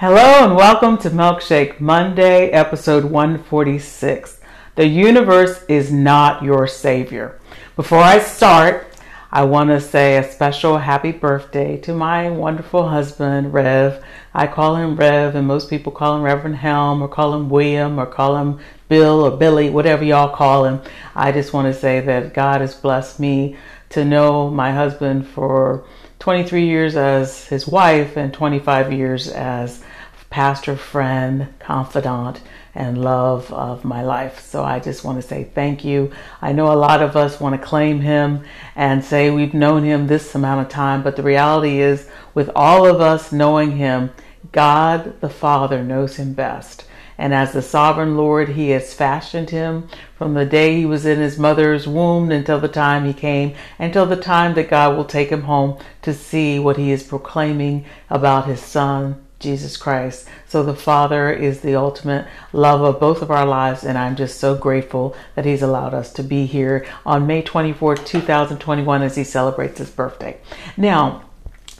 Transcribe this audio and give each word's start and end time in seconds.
Hello 0.00 0.44
and 0.44 0.54
welcome 0.54 0.96
to 0.98 1.10
Milkshake 1.10 1.80
Monday, 1.80 2.50
episode 2.50 3.04
146. 3.06 4.40
The 4.76 4.86
universe 4.86 5.64
is 5.64 5.90
not 5.90 6.44
your 6.44 6.68
savior. 6.68 7.40
Before 7.74 7.98
I 7.98 8.20
start, 8.20 8.94
I 9.32 9.42
want 9.42 9.70
to 9.70 9.80
say 9.80 10.16
a 10.16 10.30
special 10.30 10.78
happy 10.78 11.10
birthday 11.10 11.78
to 11.78 11.94
my 11.94 12.30
wonderful 12.30 12.90
husband, 12.90 13.52
Rev. 13.52 14.00
I 14.32 14.46
call 14.46 14.76
him 14.76 14.94
Rev, 14.94 15.34
and 15.34 15.48
most 15.48 15.68
people 15.68 15.90
call 15.90 16.14
him 16.14 16.22
Reverend 16.22 16.58
Helm, 16.58 17.02
or 17.02 17.08
call 17.08 17.34
him 17.34 17.50
William, 17.50 17.98
or 17.98 18.06
call 18.06 18.36
him 18.36 18.60
Bill, 18.88 19.24
or 19.24 19.36
Billy, 19.36 19.68
whatever 19.68 20.04
y'all 20.04 20.32
call 20.32 20.64
him. 20.64 20.80
I 21.16 21.32
just 21.32 21.52
want 21.52 21.74
to 21.74 21.74
say 21.74 21.98
that 21.98 22.34
God 22.34 22.60
has 22.60 22.76
blessed 22.76 23.18
me 23.18 23.56
to 23.88 24.04
know 24.04 24.48
my 24.48 24.70
husband 24.70 25.26
for 25.26 25.84
23 26.20 26.66
years 26.66 26.96
as 26.96 27.46
his 27.46 27.66
wife 27.66 28.16
and 28.16 28.32
25 28.32 28.92
years 28.92 29.28
as 29.28 29.82
pastor, 30.30 30.76
friend, 30.76 31.48
confidant, 31.58 32.40
and 32.74 33.02
love 33.02 33.52
of 33.52 33.84
my 33.84 34.02
life. 34.02 34.40
So 34.40 34.62
I 34.62 34.78
just 34.78 35.04
want 35.04 35.20
to 35.20 35.26
say 35.26 35.44
thank 35.44 35.84
you. 35.84 36.12
I 36.40 36.52
know 36.52 36.72
a 36.72 36.74
lot 36.74 37.02
of 37.02 37.16
us 37.16 37.40
want 37.40 37.60
to 37.60 37.66
claim 37.66 38.00
him 38.00 38.44
and 38.76 39.04
say 39.04 39.30
we've 39.30 39.54
known 39.54 39.84
him 39.84 40.06
this 40.06 40.34
amount 40.34 40.66
of 40.66 40.72
time, 40.72 41.02
but 41.02 41.16
the 41.16 41.22
reality 41.22 41.80
is, 41.80 42.08
with 42.34 42.50
all 42.54 42.86
of 42.86 43.00
us 43.00 43.32
knowing 43.32 43.76
him, 43.76 44.10
God 44.52 45.20
the 45.20 45.28
Father 45.30 45.82
knows 45.82 46.16
him 46.16 46.34
best. 46.34 46.84
And 47.20 47.34
as 47.34 47.52
the 47.52 47.62
sovereign 47.62 48.16
Lord, 48.16 48.50
He 48.50 48.70
has 48.70 48.94
fashioned 48.94 49.50
him 49.50 49.88
from 50.16 50.34
the 50.34 50.46
day 50.46 50.76
he 50.76 50.86
was 50.86 51.04
in 51.04 51.18
his 51.18 51.36
mother's 51.36 51.88
womb 51.88 52.30
until 52.30 52.60
the 52.60 52.68
time 52.68 53.04
he 53.04 53.12
came, 53.12 53.56
until 53.76 54.06
the 54.06 54.16
time 54.16 54.54
that 54.54 54.70
God 54.70 54.96
will 54.96 55.04
take 55.04 55.30
him 55.30 55.42
home 55.42 55.78
to 56.02 56.14
see 56.14 56.60
what 56.60 56.76
He 56.76 56.92
is 56.92 57.02
proclaiming 57.02 57.84
about 58.08 58.46
His 58.46 58.60
Son, 58.60 59.20
Jesus 59.38 59.76
Christ. 59.76 60.28
So 60.46 60.62
the 60.62 60.74
Father 60.74 61.30
is 61.30 61.60
the 61.60 61.76
ultimate 61.76 62.26
love 62.52 62.80
of 62.82 62.98
both 62.98 63.22
of 63.22 63.30
our 63.30 63.46
lives, 63.46 63.84
and 63.84 63.96
I'm 63.96 64.16
just 64.16 64.40
so 64.40 64.56
grateful 64.56 65.16
that 65.34 65.44
He's 65.44 65.62
allowed 65.62 65.94
us 65.94 66.12
to 66.14 66.22
be 66.22 66.46
here 66.46 66.86
on 67.06 67.26
May 67.26 67.42
24, 67.42 67.96
2021, 67.96 69.02
as 69.02 69.16
He 69.16 69.24
celebrates 69.24 69.78
His 69.78 69.90
birthday. 69.90 70.38
Now, 70.76 71.22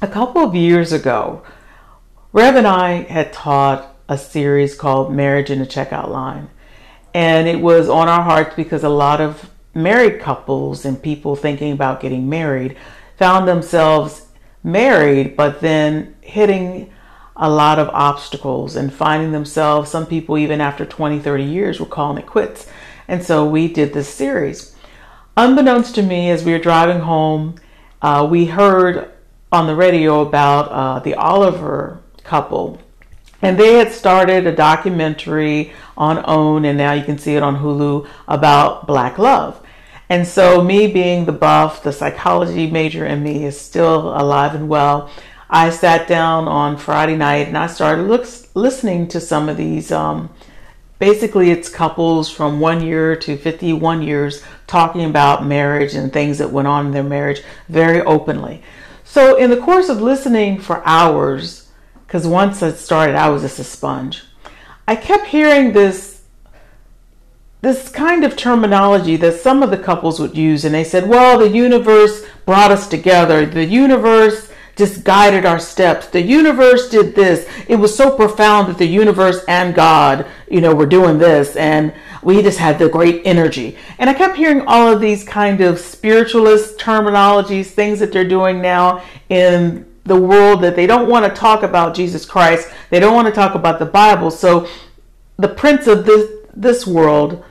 a 0.00 0.06
couple 0.06 0.42
of 0.42 0.54
years 0.54 0.92
ago, 0.92 1.42
Rev 2.32 2.56
and 2.56 2.66
I 2.66 3.02
had 3.02 3.32
taught 3.32 3.96
a 4.08 4.16
series 4.16 4.76
called 4.76 5.12
Marriage 5.12 5.50
in 5.50 5.58
the 5.58 5.66
Checkout 5.66 6.08
Line, 6.08 6.50
and 7.12 7.48
it 7.48 7.60
was 7.60 7.88
on 7.88 8.08
our 8.08 8.22
hearts 8.22 8.54
because 8.54 8.84
a 8.84 8.88
lot 8.88 9.20
of 9.20 9.50
married 9.74 10.20
couples 10.20 10.84
and 10.84 11.02
people 11.02 11.34
thinking 11.34 11.72
about 11.72 12.00
getting 12.00 12.28
married 12.28 12.76
found 13.16 13.48
themselves 13.48 14.26
married, 14.62 15.36
but 15.36 15.60
then 15.60 16.14
hitting 16.20 16.92
a 17.38 17.48
lot 17.48 17.78
of 17.78 17.88
obstacles 17.90 18.74
and 18.74 18.92
finding 18.92 19.32
themselves, 19.32 19.90
some 19.90 20.06
people 20.06 20.36
even 20.36 20.60
after 20.60 20.84
20, 20.84 21.20
30 21.20 21.44
years 21.44 21.78
were 21.78 21.86
calling 21.86 22.18
it 22.18 22.26
quits. 22.26 22.66
And 23.06 23.22
so 23.22 23.46
we 23.46 23.68
did 23.68 23.92
this 23.92 24.08
series. 24.08 24.74
Unbeknownst 25.36 25.94
to 25.94 26.02
me, 26.02 26.30
as 26.30 26.44
we 26.44 26.52
were 26.52 26.58
driving 26.58 26.98
home, 26.98 27.54
uh, 28.02 28.26
we 28.28 28.46
heard 28.46 29.12
on 29.52 29.66
the 29.66 29.74
radio 29.74 30.20
about 30.20 30.68
uh, 30.70 30.98
the 30.98 31.14
Oliver 31.14 32.02
couple. 32.24 32.80
And 33.40 33.56
they 33.56 33.74
had 33.74 33.92
started 33.92 34.46
a 34.46 34.54
documentary 34.54 35.72
on 35.96 36.24
OWN, 36.24 36.64
and 36.64 36.76
now 36.76 36.92
you 36.92 37.04
can 37.04 37.18
see 37.18 37.36
it 37.36 37.42
on 37.42 37.58
Hulu 37.58 38.08
about 38.26 38.86
Black 38.86 39.16
love. 39.16 39.64
And 40.08 40.26
so, 40.26 40.62
me 40.62 40.86
being 40.86 41.24
the 41.24 41.32
buff, 41.32 41.82
the 41.82 41.92
psychology 41.92 42.68
major 42.68 43.06
in 43.06 43.22
me 43.22 43.44
is 43.44 43.60
still 43.60 44.08
alive 44.18 44.54
and 44.54 44.68
well. 44.68 45.10
I 45.50 45.70
sat 45.70 46.06
down 46.06 46.46
on 46.46 46.76
Friday 46.76 47.16
night 47.16 47.48
and 47.48 47.56
I 47.56 47.68
started 47.68 48.04
listening 48.54 49.08
to 49.08 49.20
some 49.20 49.48
of 49.48 49.56
these. 49.56 49.90
Um, 49.90 50.30
basically, 50.98 51.50
it's 51.50 51.68
couples 51.70 52.30
from 52.30 52.60
one 52.60 52.82
year 52.82 53.16
to 53.16 53.36
51 53.36 54.02
years 54.02 54.42
talking 54.66 55.04
about 55.04 55.46
marriage 55.46 55.94
and 55.94 56.12
things 56.12 56.38
that 56.38 56.52
went 56.52 56.68
on 56.68 56.86
in 56.86 56.92
their 56.92 57.02
marriage 57.02 57.42
very 57.68 58.02
openly. 58.02 58.62
So, 59.04 59.36
in 59.36 59.48
the 59.48 59.56
course 59.56 59.88
of 59.88 60.02
listening 60.02 60.60
for 60.60 60.86
hours, 60.86 61.70
because 62.06 62.26
once 62.26 62.62
it 62.62 62.76
started, 62.76 63.16
I 63.16 63.30
was 63.30 63.40
just 63.40 63.58
a 63.58 63.64
sponge, 63.64 64.24
I 64.86 64.96
kept 64.96 65.26
hearing 65.26 65.72
this 65.72 66.16
this 67.60 67.88
kind 67.88 68.22
of 68.22 68.36
terminology 68.36 69.16
that 69.16 69.40
some 69.40 69.64
of 69.64 69.70
the 69.70 69.78
couples 69.78 70.20
would 70.20 70.36
use 70.36 70.64
and 70.64 70.72
they 70.72 70.84
said 70.84 71.08
well 71.08 71.38
the 71.38 71.48
universe 71.48 72.24
brought 72.46 72.70
us 72.70 72.86
together 72.86 73.44
the 73.44 73.64
universe 73.64 74.47
just 74.78 75.04
guided 75.04 75.44
our 75.44 75.58
steps. 75.58 76.06
The 76.06 76.22
universe 76.22 76.88
did 76.88 77.14
this. 77.14 77.46
It 77.66 77.76
was 77.76 77.94
so 77.94 78.16
profound 78.16 78.68
that 78.68 78.78
the 78.78 78.86
universe 78.86 79.44
and 79.48 79.74
God, 79.74 80.24
you 80.48 80.60
know, 80.60 80.74
were 80.74 80.86
doing 80.86 81.18
this 81.18 81.56
and 81.56 81.92
we 82.22 82.40
just 82.42 82.58
had 82.58 82.78
the 82.78 82.88
great 82.88 83.22
energy. 83.26 83.76
And 83.98 84.08
I 84.08 84.14
kept 84.14 84.36
hearing 84.36 84.62
all 84.62 84.90
of 84.90 85.00
these 85.00 85.24
kind 85.24 85.60
of 85.60 85.80
spiritualist 85.80 86.78
terminologies, 86.78 87.66
things 87.66 87.98
that 87.98 88.12
they're 88.12 88.28
doing 88.28 88.62
now 88.62 89.02
in 89.28 89.84
the 90.04 90.16
world 90.16 90.62
that 90.62 90.76
they 90.76 90.86
don't 90.86 91.08
want 91.08 91.26
to 91.26 91.38
talk 91.38 91.64
about 91.64 91.94
Jesus 91.94 92.24
Christ. 92.24 92.70
They 92.90 93.00
don't 93.00 93.14
want 93.14 93.26
to 93.26 93.34
talk 93.34 93.54
about 93.54 93.78
the 93.80 93.86
Bible. 93.86 94.30
So 94.30 94.68
the 95.36 95.48
prince 95.48 95.86
of 95.86 96.06
this 96.06 96.30
this 96.54 96.86
world 96.86 97.44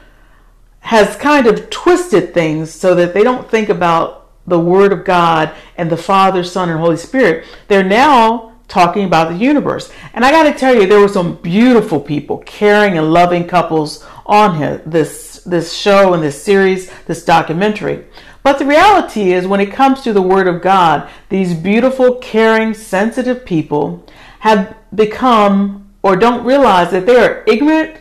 has 0.79 1.15
kind 1.15 1.47
of 1.47 1.69
twisted 1.69 2.33
things 2.33 2.73
so 2.73 2.93
that 2.95 3.13
they 3.13 3.23
don't 3.23 3.49
think 3.49 3.69
about 3.69 4.26
the 4.47 4.59
Word 4.59 4.93
of 4.93 5.05
God 5.05 5.53
and 5.77 5.89
the 5.89 5.97
Father, 5.97 6.43
Son, 6.43 6.69
and 6.69 6.79
Holy 6.79 6.97
Spirit, 6.97 7.45
they're 7.67 7.83
now 7.83 8.53
talking 8.67 9.05
about 9.05 9.29
the 9.29 9.37
universe. 9.37 9.91
And 10.13 10.25
I 10.25 10.31
got 10.31 10.43
to 10.43 10.57
tell 10.57 10.73
you, 10.73 10.87
there 10.87 10.99
were 10.99 11.07
some 11.07 11.35
beautiful 11.35 11.99
people, 11.99 12.39
caring 12.39 12.97
and 12.97 13.13
loving 13.13 13.47
couples 13.47 14.05
on 14.25 14.81
this 14.85 15.27
this 15.45 15.73
show 15.73 16.13
and 16.13 16.21
this 16.21 16.41
series, 16.41 16.91
this 17.05 17.23
documentary. 17.23 18.05
But 18.43 18.59
the 18.59 18.65
reality 18.65 19.33
is, 19.33 19.47
when 19.47 19.59
it 19.59 19.71
comes 19.71 20.01
to 20.01 20.13
the 20.13 20.21
Word 20.21 20.47
of 20.47 20.61
God, 20.61 21.09
these 21.29 21.53
beautiful, 21.53 22.15
caring, 22.15 22.73
sensitive 22.73 23.45
people 23.45 24.05
have 24.39 24.75
become 24.93 25.89
or 26.03 26.15
don't 26.15 26.45
realize 26.45 26.91
that 26.91 27.05
they 27.05 27.17
are 27.17 27.43
ignorant 27.47 27.97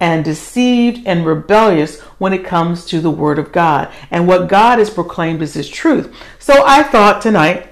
and 0.00 0.24
deceived 0.24 1.06
and 1.06 1.26
rebellious 1.26 2.00
when 2.18 2.32
it 2.32 2.44
comes 2.44 2.84
to 2.86 3.00
the 3.00 3.10
Word 3.10 3.38
of 3.38 3.52
God 3.52 3.92
and 4.10 4.26
what 4.26 4.48
God 4.48 4.78
has 4.78 4.90
proclaimed 4.90 5.42
as 5.42 5.54
His 5.54 5.68
truth. 5.68 6.14
So 6.38 6.64
I 6.66 6.82
thought 6.82 7.20
tonight 7.20 7.68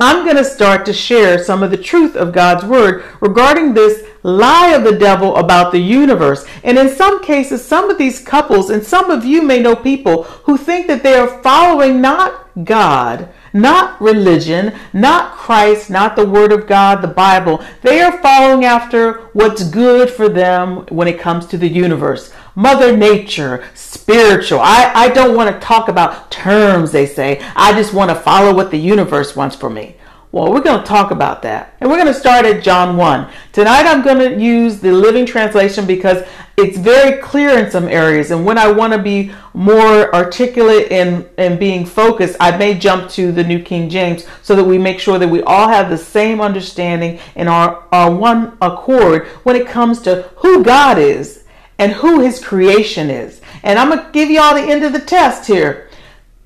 I'm 0.00 0.24
going 0.24 0.36
to 0.36 0.44
start 0.44 0.86
to 0.86 0.92
share 0.92 1.42
some 1.42 1.62
of 1.62 1.72
the 1.72 1.76
truth 1.76 2.14
of 2.14 2.32
God's 2.32 2.64
Word 2.64 3.04
regarding 3.20 3.74
this 3.74 4.06
lie 4.22 4.68
of 4.70 4.84
the 4.84 4.96
devil 4.96 5.36
about 5.36 5.72
the 5.72 5.80
universe. 5.80 6.46
And 6.62 6.78
in 6.78 6.88
some 6.88 7.22
cases, 7.22 7.64
some 7.64 7.90
of 7.90 7.98
these 7.98 8.20
couples, 8.20 8.70
and 8.70 8.84
some 8.84 9.10
of 9.10 9.24
you 9.24 9.42
may 9.42 9.60
know 9.60 9.74
people 9.74 10.22
who 10.22 10.56
think 10.56 10.86
that 10.86 11.02
they 11.02 11.14
are 11.14 11.42
following 11.42 12.00
not 12.00 12.48
God, 12.64 13.28
not 13.52 14.00
religion, 14.00 14.74
not 14.92 15.32
Christ, 15.32 15.90
not 15.90 16.16
the 16.16 16.26
Word 16.26 16.52
of 16.52 16.66
God, 16.66 17.02
the 17.02 17.08
Bible. 17.08 17.62
They 17.82 18.00
are 18.00 18.20
following 18.20 18.64
after 18.64 19.28
what's 19.32 19.68
good 19.68 20.10
for 20.10 20.28
them 20.28 20.86
when 20.88 21.08
it 21.08 21.20
comes 21.20 21.46
to 21.46 21.58
the 21.58 21.68
universe. 21.68 22.32
Mother 22.54 22.96
Nature, 22.96 23.64
spiritual. 23.74 24.60
I, 24.60 24.90
I 24.94 25.08
don't 25.10 25.36
want 25.36 25.54
to 25.54 25.64
talk 25.64 25.88
about 25.88 26.30
terms, 26.30 26.90
they 26.90 27.06
say. 27.06 27.40
I 27.54 27.72
just 27.72 27.94
want 27.94 28.10
to 28.10 28.16
follow 28.16 28.54
what 28.54 28.70
the 28.70 28.78
universe 28.78 29.36
wants 29.36 29.54
for 29.54 29.70
me. 29.70 29.94
Well, 30.30 30.52
we're 30.52 30.60
going 30.60 30.78
to 30.78 30.86
talk 30.86 31.10
about 31.10 31.40
that. 31.42 31.74
And 31.80 31.88
we're 31.88 31.96
going 31.96 32.12
to 32.12 32.14
start 32.14 32.44
at 32.44 32.62
John 32.62 32.98
1. 32.98 33.30
Tonight 33.52 33.86
I'm 33.86 34.02
going 34.02 34.18
to 34.18 34.38
use 34.38 34.78
the 34.78 34.92
Living 34.92 35.24
Translation 35.24 35.86
because 35.86 36.22
it's 36.58 36.76
very 36.76 37.22
clear 37.22 37.58
in 37.58 37.70
some 37.70 37.88
areas. 37.88 38.30
And 38.30 38.44
when 38.44 38.58
I 38.58 38.70
want 38.70 38.92
to 38.92 38.98
be 38.98 39.32
more 39.54 40.14
articulate 40.14 40.92
and, 40.92 41.26
and 41.38 41.58
being 41.58 41.86
focused, 41.86 42.36
I 42.40 42.54
may 42.58 42.74
jump 42.74 43.08
to 43.12 43.32
the 43.32 43.42
New 43.42 43.62
King 43.62 43.88
James 43.88 44.26
so 44.42 44.54
that 44.54 44.64
we 44.64 44.76
make 44.76 45.00
sure 45.00 45.18
that 45.18 45.28
we 45.28 45.42
all 45.44 45.68
have 45.68 45.88
the 45.88 45.96
same 45.96 46.42
understanding 46.42 47.20
and 47.34 47.48
are, 47.48 47.84
are 47.90 48.14
one 48.14 48.58
accord 48.60 49.28
when 49.44 49.56
it 49.56 49.66
comes 49.66 50.02
to 50.02 50.30
who 50.36 50.62
God 50.62 50.98
is 50.98 51.44
and 51.78 51.92
who 51.92 52.20
his 52.20 52.44
creation 52.44 53.08
is. 53.08 53.40
And 53.62 53.78
I'm 53.78 53.88
going 53.88 54.04
to 54.04 54.12
give 54.12 54.28
you 54.28 54.42
all 54.42 54.54
the 54.54 54.60
end 54.60 54.84
of 54.84 54.92
the 54.92 55.00
test 55.00 55.46
here. 55.46 55.87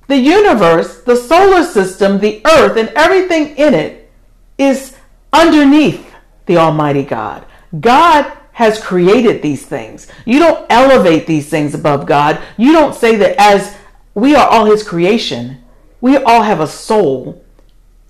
The 0.08 0.18
universe, 0.18 1.02
the 1.02 1.16
solar 1.16 1.64
system, 1.64 2.18
the 2.18 2.42
earth, 2.46 2.76
and 2.76 2.88
everything 2.90 3.56
in 3.56 3.74
it 3.74 4.10
is 4.58 4.96
underneath 5.32 6.12
the 6.46 6.56
Almighty 6.56 7.04
God. 7.04 7.46
God 7.80 8.30
has 8.52 8.82
created 8.82 9.40
these 9.40 9.64
things. 9.64 10.06
You 10.26 10.38
don't 10.38 10.66
elevate 10.68 11.26
these 11.26 11.48
things 11.48 11.74
above 11.74 12.06
God. 12.06 12.40
You 12.56 12.72
don't 12.72 12.94
say 12.94 13.16
that 13.16 13.36
as 13.38 13.74
we 14.14 14.34
are 14.34 14.46
all 14.46 14.66
His 14.66 14.82
creation, 14.82 15.62
we 16.00 16.16
all 16.16 16.42
have 16.42 16.60
a 16.60 16.66
soul. 16.66 17.42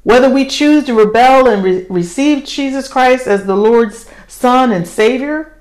Whether 0.02 0.28
we 0.28 0.46
choose 0.46 0.84
to 0.86 0.94
rebel 0.94 1.48
and 1.48 1.62
re- 1.62 1.86
receive 1.88 2.44
Jesus 2.44 2.88
Christ 2.88 3.28
as 3.28 3.44
the 3.44 3.56
Lord's 3.56 4.08
Son 4.26 4.72
and 4.72 4.86
Savior, 4.88 5.60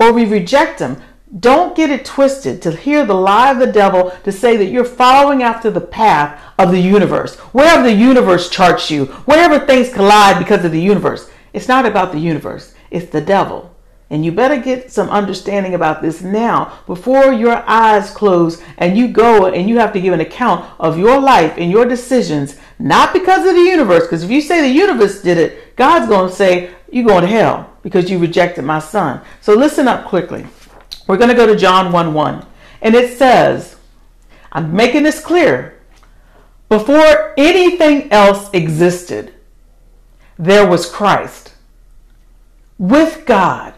or 0.00 0.12
we 0.12 0.24
reject 0.24 0.80
Him, 0.80 1.02
don't 1.40 1.76
get 1.76 1.90
it 1.90 2.04
twisted 2.04 2.62
to 2.62 2.70
hear 2.70 3.04
the 3.04 3.14
lie 3.14 3.50
of 3.50 3.58
the 3.58 3.66
devil 3.66 4.12
to 4.22 4.30
say 4.30 4.56
that 4.56 4.66
you're 4.66 4.84
following 4.84 5.42
after 5.42 5.70
the 5.70 5.80
path 5.80 6.40
of 6.56 6.70
the 6.70 6.80
universe. 6.80 7.36
Wherever 7.52 7.82
the 7.82 7.92
universe 7.92 8.48
charts 8.48 8.90
you, 8.90 9.06
wherever 9.26 9.58
things 9.58 9.92
collide 9.92 10.38
because 10.38 10.64
of 10.64 10.70
the 10.70 10.80
universe, 10.80 11.28
it's 11.52 11.68
not 11.68 11.84
about 11.84 12.12
the 12.12 12.20
universe. 12.20 12.74
It's 12.90 13.10
the 13.10 13.20
devil. 13.20 13.74
And 14.08 14.24
you 14.24 14.30
better 14.30 14.56
get 14.56 14.92
some 14.92 15.08
understanding 15.10 15.74
about 15.74 16.00
this 16.00 16.22
now 16.22 16.78
before 16.86 17.32
your 17.32 17.64
eyes 17.68 18.10
close 18.12 18.62
and 18.78 18.96
you 18.96 19.08
go 19.08 19.46
and 19.46 19.68
you 19.68 19.78
have 19.78 19.92
to 19.94 20.00
give 20.00 20.14
an 20.14 20.20
account 20.20 20.64
of 20.78 20.96
your 20.96 21.20
life 21.20 21.54
and 21.56 21.72
your 21.72 21.86
decisions, 21.86 22.56
not 22.78 23.12
because 23.12 23.44
of 23.44 23.56
the 23.56 23.62
universe. 23.62 24.04
Because 24.04 24.22
if 24.22 24.30
you 24.30 24.40
say 24.40 24.60
the 24.60 24.68
universe 24.68 25.22
did 25.22 25.38
it, 25.38 25.74
God's 25.74 26.06
going 26.06 26.30
to 26.30 26.36
say, 26.36 26.70
You're 26.92 27.06
going 27.06 27.22
to 27.22 27.28
hell 27.28 27.72
because 27.82 28.08
you 28.08 28.18
rejected 28.18 28.64
my 28.64 28.78
son. 28.78 29.22
So 29.40 29.54
listen 29.54 29.88
up 29.88 30.06
quickly. 30.06 30.46
We're 31.06 31.16
going 31.16 31.30
to 31.30 31.34
go 31.34 31.46
to 31.46 31.56
John 31.56 31.92
1 31.92 32.14
1. 32.14 32.46
And 32.82 32.94
it 32.94 33.16
says, 33.16 33.76
I'm 34.52 34.74
making 34.74 35.04
this 35.04 35.20
clear. 35.20 35.80
Before 36.68 37.32
anything 37.36 38.10
else 38.10 38.50
existed, 38.52 39.32
there 40.38 40.66
was 40.66 40.90
Christ 40.90 41.54
with 42.78 43.24
God 43.24 43.74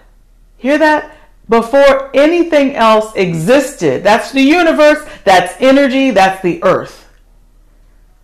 Hear 0.59 0.77
that? 0.79 1.17
Before 1.49 2.11
anything 2.15 2.75
else 2.75 3.15
existed, 3.15 4.03
that's 4.03 4.33
the 4.33 4.43
universe, 4.43 5.09
that's 5.25 5.55
energy, 5.61 6.11
that's 6.11 6.43
the 6.43 6.63
earth. 6.63 7.09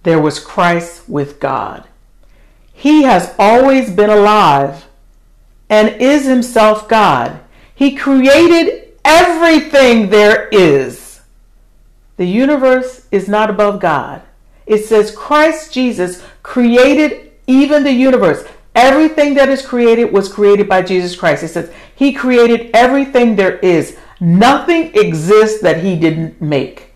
There 0.02 0.20
was 0.20 0.38
Christ 0.38 1.08
with 1.08 1.40
God. 1.40 1.84
He 2.72 3.04
has 3.04 3.34
always 3.38 3.90
been 3.90 4.10
alive 4.10 4.86
and 5.70 5.88
is 6.02 6.26
himself 6.26 6.86
God. 6.86 7.40
He 7.74 7.96
created 7.96 8.83
everything 9.04 10.10
there 10.10 10.48
is. 10.48 11.20
The 12.16 12.26
universe 12.26 13.06
is 13.10 13.28
not 13.28 13.50
above 13.50 13.80
God. 13.80 14.22
It 14.66 14.84
says 14.84 15.14
Christ 15.14 15.72
Jesus 15.72 16.22
created 16.42 17.32
even 17.46 17.82
the 17.82 17.92
universe. 17.92 18.44
Everything 18.74 19.34
that 19.34 19.48
is 19.48 19.64
created 19.64 20.12
was 20.12 20.32
created 20.32 20.68
by 20.68 20.82
Jesus 20.82 21.14
Christ. 21.14 21.42
It 21.42 21.48
says 21.48 21.72
he 21.94 22.12
created 22.12 22.70
everything 22.74 23.36
there 23.36 23.58
is. 23.58 23.96
Nothing 24.20 24.94
exists 24.94 25.60
that 25.62 25.82
he 25.82 25.96
didn't 25.96 26.40
make. 26.40 26.92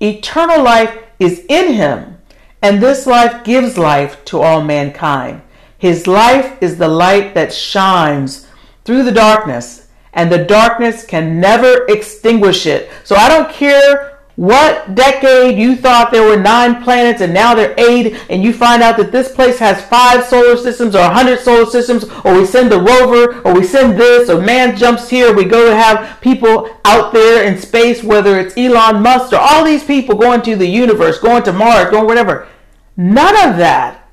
Eternal 0.00 0.62
life 0.62 0.98
is 1.18 1.44
in 1.48 1.74
him, 1.74 2.18
and 2.62 2.82
this 2.82 3.06
life 3.06 3.44
gives 3.44 3.78
life 3.78 4.24
to 4.26 4.40
all 4.40 4.62
mankind. 4.62 5.42
His 5.78 6.06
life 6.06 6.62
is 6.62 6.76
the 6.76 6.88
light 6.88 7.34
that 7.34 7.52
shines 7.52 8.46
through 8.84 9.04
the 9.04 9.12
darkness, 9.12 9.88
and 10.12 10.30
the 10.30 10.44
darkness 10.44 11.04
can 11.04 11.40
never 11.40 11.86
extinguish 11.86 12.66
it. 12.66 12.90
So 13.04 13.16
I 13.16 13.28
don't 13.28 13.50
care 13.50 14.18
what 14.36 14.94
decade 14.94 15.58
you 15.58 15.76
thought 15.76 16.10
there 16.10 16.26
were 16.26 16.40
nine 16.40 16.82
planets 16.82 17.20
and 17.20 17.34
now 17.34 17.54
there 17.54 17.72
are 17.72 17.74
eight, 17.78 18.16
and 18.30 18.42
you 18.42 18.54
find 18.54 18.82
out 18.82 18.96
that 18.96 19.12
this 19.12 19.30
place 19.30 19.58
has 19.58 19.84
five 19.84 20.24
solar 20.24 20.56
systems 20.56 20.94
or 20.94 21.00
a 21.00 21.12
hundred 21.12 21.40
solar 21.40 21.66
systems, 21.66 22.04
or 22.24 22.38
we 22.38 22.46
send 22.46 22.72
the 22.72 22.80
rover, 22.80 23.42
or 23.42 23.52
we 23.52 23.62
send 23.62 24.00
this, 24.00 24.30
or 24.30 24.40
man 24.40 24.76
jumps 24.78 25.10
here, 25.10 25.34
we 25.34 25.44
go 25.44 25.68
to 25.68 25.76
have 25.76 26.20
people 26.22 26.70
out 26.86 27.12
there 27.12 27.44
in 27.44 27.58
space, 27.58 28.02
whether 28.02 28.40
it's 28.40 28.56
Elon 28.56 29.02
Musk 29.02 29.34
or 29.34 29.36
all 29.36 29.62
these 29.62 29.84
people 29.84 30.16
going 30.16 30.40
to 30.42 30.56
the 30.56 30.66
universe, 30.66 31.18
going 31.18 31.42
to 31.42 31.52
Mars, 31.52 31.90
going 31.90 32.06
whatever. 32.06 32.48
None 32.96 33.34
of 33.48 33.58
that 33.58 34.08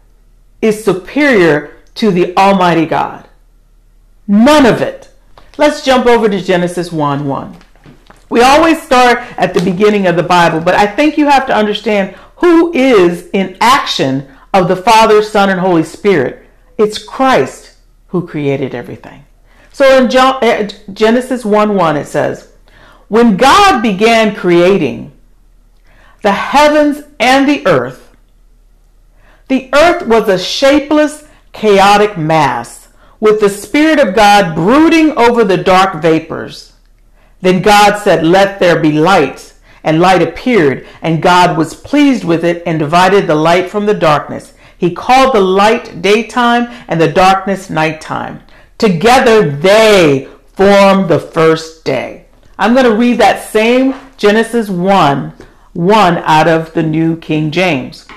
is 0.61 0.83
superior 0.83 1.77
to 1.95 2.11
the 2.11 2.35
Almighty 2.35 2.85
God. 2.85 3.29
None 4.27 4.65
of 4.65 4.81
it. 4.81 5.09
Let's 5.57 5.83
jump 5.83 6.05
over 6.05 6.29
to 6.29 6.39
Genesis 6.39 6.91
1 6.91 7.25
1. 7.25 7.57
We 8.29 8.41
always 8.41 8.81
start 8.81 9.19
at 9.39 9.55
the 9.55 9.61
beginning 9.61 10.05
of 10.05 10.15
the 10.15 10.23
Bible, 10.23 10.59
but 10.59 10.75
I 10.75 10.85
think 10.85 11.17
you 11.17 11.27
have 11.27 11.47
to 11.47 11.55
understand 11.55 12.15
who 12.37 12.71
is 12.73 13.29
in 13.33 13.57
action 13.59 14.29
of 14.53 14.67
the 14.67 14.75
Father, 14.75 15.23
Son, 15.23 15.49
and 15.49 15.59
Holy 15.59 15.83
Spirit. 15.83 16.45
It's 16.77 17.03
Christ 17.03 17.77
who 18.09 18.27
created 18.27 18.75
everything. 18.75 19.25
So 19.73 20.03
in 20.03 20.15
eh, 20.15 20.69
Genesis 20.93 21.43
1 21.43 21.75
1, 21.75 21.97
it 21.97 22.05
says, 22.05 22.51
When 23.07 23.35
God 23.35 23.81
began 23.81 24.35
creating 24.35 25.11
the 26.21 26.33
heavens 26.33 27.03
and 27.19 27.49
the 27.49 27.65
earth, 27.65 28.15
the 29.47 29.69
earth 29.73 30.05
was 30.05 30.29
a 30.29 30.37
shapeless, 30.37 31.27
chaotic 31.51 32.15
mass 32.15 32.86
with 33.19 33.39
the 33.39 33.49
Spirit 33.49 33.99
of 33.99 34.15
God 34.15 34.55
brooding 34.55 35.17
over 35.17 35.43
the 35.43 35.57
dark 35.57 36.01
vapors. 36.01 36.73
Then 37.41 37.61
God 37.61 37.97
said, 37.97 38.25
Let 38.25 38.59
there 38.59 38.79
be 38.79 38.91
light. 38.91 39.53
And 39.83 40.01
light 40.01 40.21
appeared, 40.21 40.85
and 41.01 41.21
God 41.21 41.57
was 41.57 41.73
pleased 41.73 42.25
with 42.25 42.43
it 42.43 42.61
and 42.65 42.77
divided 42.77 43.25
the 43.25 43.35
light 43.35 43.69
from 43.69 43.85
the 43.85 43.93
darkness. 43.93 44.53
He 44.77 44.93
called 44.93 45.33
the 45.33 45.41
light 45.41 46.01
daytime 46.01 46.67
and 46.87 46.99
the 46.99 47.11
darkness 47.11 47.69
nighttime. 47.69 48.43
Together 48.77 49.49
they 49.49 50.27
formed 50.53 51.07
the 51.07 51.19
first 51.19 51.85
day. 51.85 52.25
I'm 52.59 52.73
going 52.73 52.85
to 52.85 52.95
read 52.95 53.19
that 53.19 53.49
same 53.49 53.95
Genesis 54.17 54.69
1 54.69 55.33
1 55.73 56.17
out 56.17 56.47
of 56.47 56.73
the 56.73 56.83
New 56.83 57.17
King 57.17 57.51
James. 57.51 58.07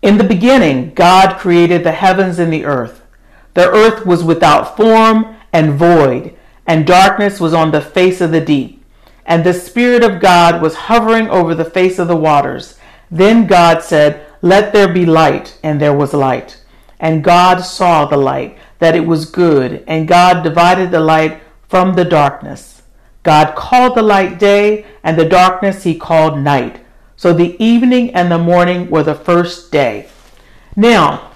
In 0.00 0.18
the 0.18 0.24
beginning, 0.24 0.94
God 0.94 1.38
created 1.38 1.84
the 1.84 1.92
heavens 1.92 2.38
and 2.38 2.52
the 2.52 2.64
earth. 2.64 3.02
The 3.54 3.70
earth 3.70 4.04
was 4.04 4.22
without 4.22 4.76
form 4.76 5.36
and 5.52 5.74
void 5.74 6.34
and 6.66 6.86
darkness 6.86 7.40
was 7.40 7.52
on 7.52 7.70
the 7.70 7.80
face 7.80 8.20
of 8.20 8.30
the 8.30 8.40
deep. 8.40 8.82
And 9.26 9.44
the 9.44 9.54
Spirit 9.54 10.02
of 10.02 10.20
God 10.20 10.60
was 10.60 10.74
hovering 10.74 11.28
over 11.28 11.54
the 11.54 11.64
face 11.64 11.98
of 11.98 12.08
the 12.08 12.16
waters. 12.16 12.78
Then 13.10 13.46
God 13.46 13.82
said, 13.82 14.26
Let 14.42 14.72
there 14.72 14.92
be 14.92 15.06
light, 15.06 15.58
and 15.62 15.80
there 15.80 15.94
was 15.94 16.12
light. 16.12 16.62
And 17.00 17.24
God 17.24 17.60
saw 17.60 18.06
the 18.06 18.16
light, 18.16 18.58
that 18.78 18.96
it 18.96 19.06
was 19.06 19.30
good, 19.30 19.84
and 19.86 20.08
God 20.08 20.42
divided 20.42 20.90
the 20.90 21.00
light 21.00 21.40
from 21.68 21.94
the 21.94 22.04
darkness. 22.04 22.82
God 23.22 23.54
called 23.54 23.96
the 23.96 24.02
light 24.02 24.38
day, 24.38 24.86
and 25.02 25.18
the 25.18 25.28
darkness 25.28 25.82
he 25.82 25.94
called 25.98 26.38
night. 26.38 26.80
So 27.16 27.32
the 27.32 27.62
evening 27.62 28.14
and 28.14 28.30
the 28.30 28.38
morning 28.38 28.90
were 28.90 29.02
the 29.02 29.14
first 29.14 29.72
day. 29.72 30.08
Now, 30.76 31.30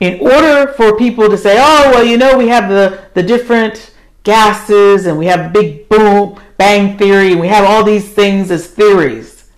in 0.00 0.20
order 0.20 0.72
for 0.72 0.96
people 0.96 1.28
to 1.28 1.36
say, 1.36 1.56
oh, 1.58 1.90
well, 1.90 2.04
you 2.04 2.16
know, 2.16 2.36
we 2.36 2.48
have 2.48 2.68
the, 2.68 3.04
the 3.14 3.22
different 3.22 3.92
gases 4.22 5.06
and 5.06 5.18
we 5.18 5.26
have 5.26 5.52
big 5.52 5.88
boom, 5.88 6.40
bang 6.56 6.96
theory, 6.98 7.32
and 7.32 7.40
we 7.40 7.48
have 7.48 7.64
all 7.64 7.82
these 7.82 8.12
things 8.12 8.50
as 8.50 8.66
theories. 8.66 9.50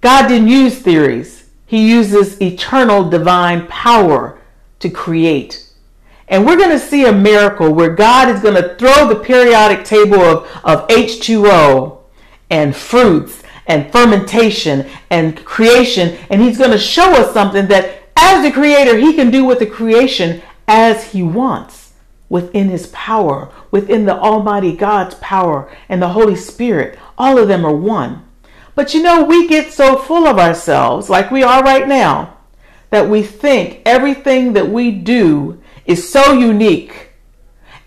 God 0.00 0.28
didn't 0.28 0.48
use 0.48 0.78
theories. 0.78 1.50
He 1.66 1.88
uses 1.88 2.40
eternal 2.42 3.08
divine 3.08 3.66
power 3.68 4.38
to 4.80 4.90
create. 4.90 5.70
And 6.28 6.46
we're 6.46 6.56
going 6.56 6.70
to 6.70 6.78
see 6.78 7.06
a 7.06 7.12
miracle 7.12 7.72
where 7.72 7.94
God 7.94 8.28
is 8.28 8.40
going 8.40 8.54
to 8.54 8.74
throw 8.76 9.08
the 9.08 9.16
periodic 9.16 9.84
table 9.84 10.20
of, 10.20 10.48
of 10.64 10.88
H2O 10.88 11.98
and 12.50 12.74
fruits 12.74 13.42
and 13.66 13.90
fermentation 13.92 14.88
and 15.10 15.44
creation, 15.44 16.18
and 16.30 16.42
He's 16.42 16.58
going 16.58 16.70
to 16.72 16.78
show 16.78 17.12
us 17.12 17.32
something 17.32 17.68
that 17.68 17.99
as 18.20 18.42
the 18.42 18.52
creator, 18.52 18.96
He 18.96 19.14
can 19.14 19.30
do 19.30 19.44
with 19.44 19.58
the 19.58 19.66
creation 19.66 20.42
as 20.68 21.12
He 21.12 21.22
wants 21.22 21.80
within 22.30 22.68
his 22.70 22.86
power, 22.86 23.52
within 23.70 24.06
the 24.06 24.16
Almighty 24.16 24.74
God's 24.74 25.16
power 25.16 25.68
and 25.88 26.00
the 26.00 26.10
Holy 26.10 26.36
Spirit. 26.36 26.98
All 27.18 27.36
of 27.36 27.48
them 27.48 27.66
are 27.66 27.74
one. 27.74 28.24
But 28.74 28.94
you 28.94 29.02
know, 29.02 29.24
we 29.24 29.48
get 29.48 29.72
so 29.72 29.96
full 29.96 30.26
of 30.26 30.38
ourselves, 30.38 31.10
like 31.10 31.30
we 31.30 31.42
are 31.42 31.62
right 31.62 31.86
now, 31.86 32.38
that 32.90 33.10
we 33.10 33.22
think 33.22 33.82
everything 33.84 34.54
that 34.54 34.68
we 34.68 34.92
do 34.92 35.60
is 35.84 36.10
so 36.10 36.32
unique 36.32 37.10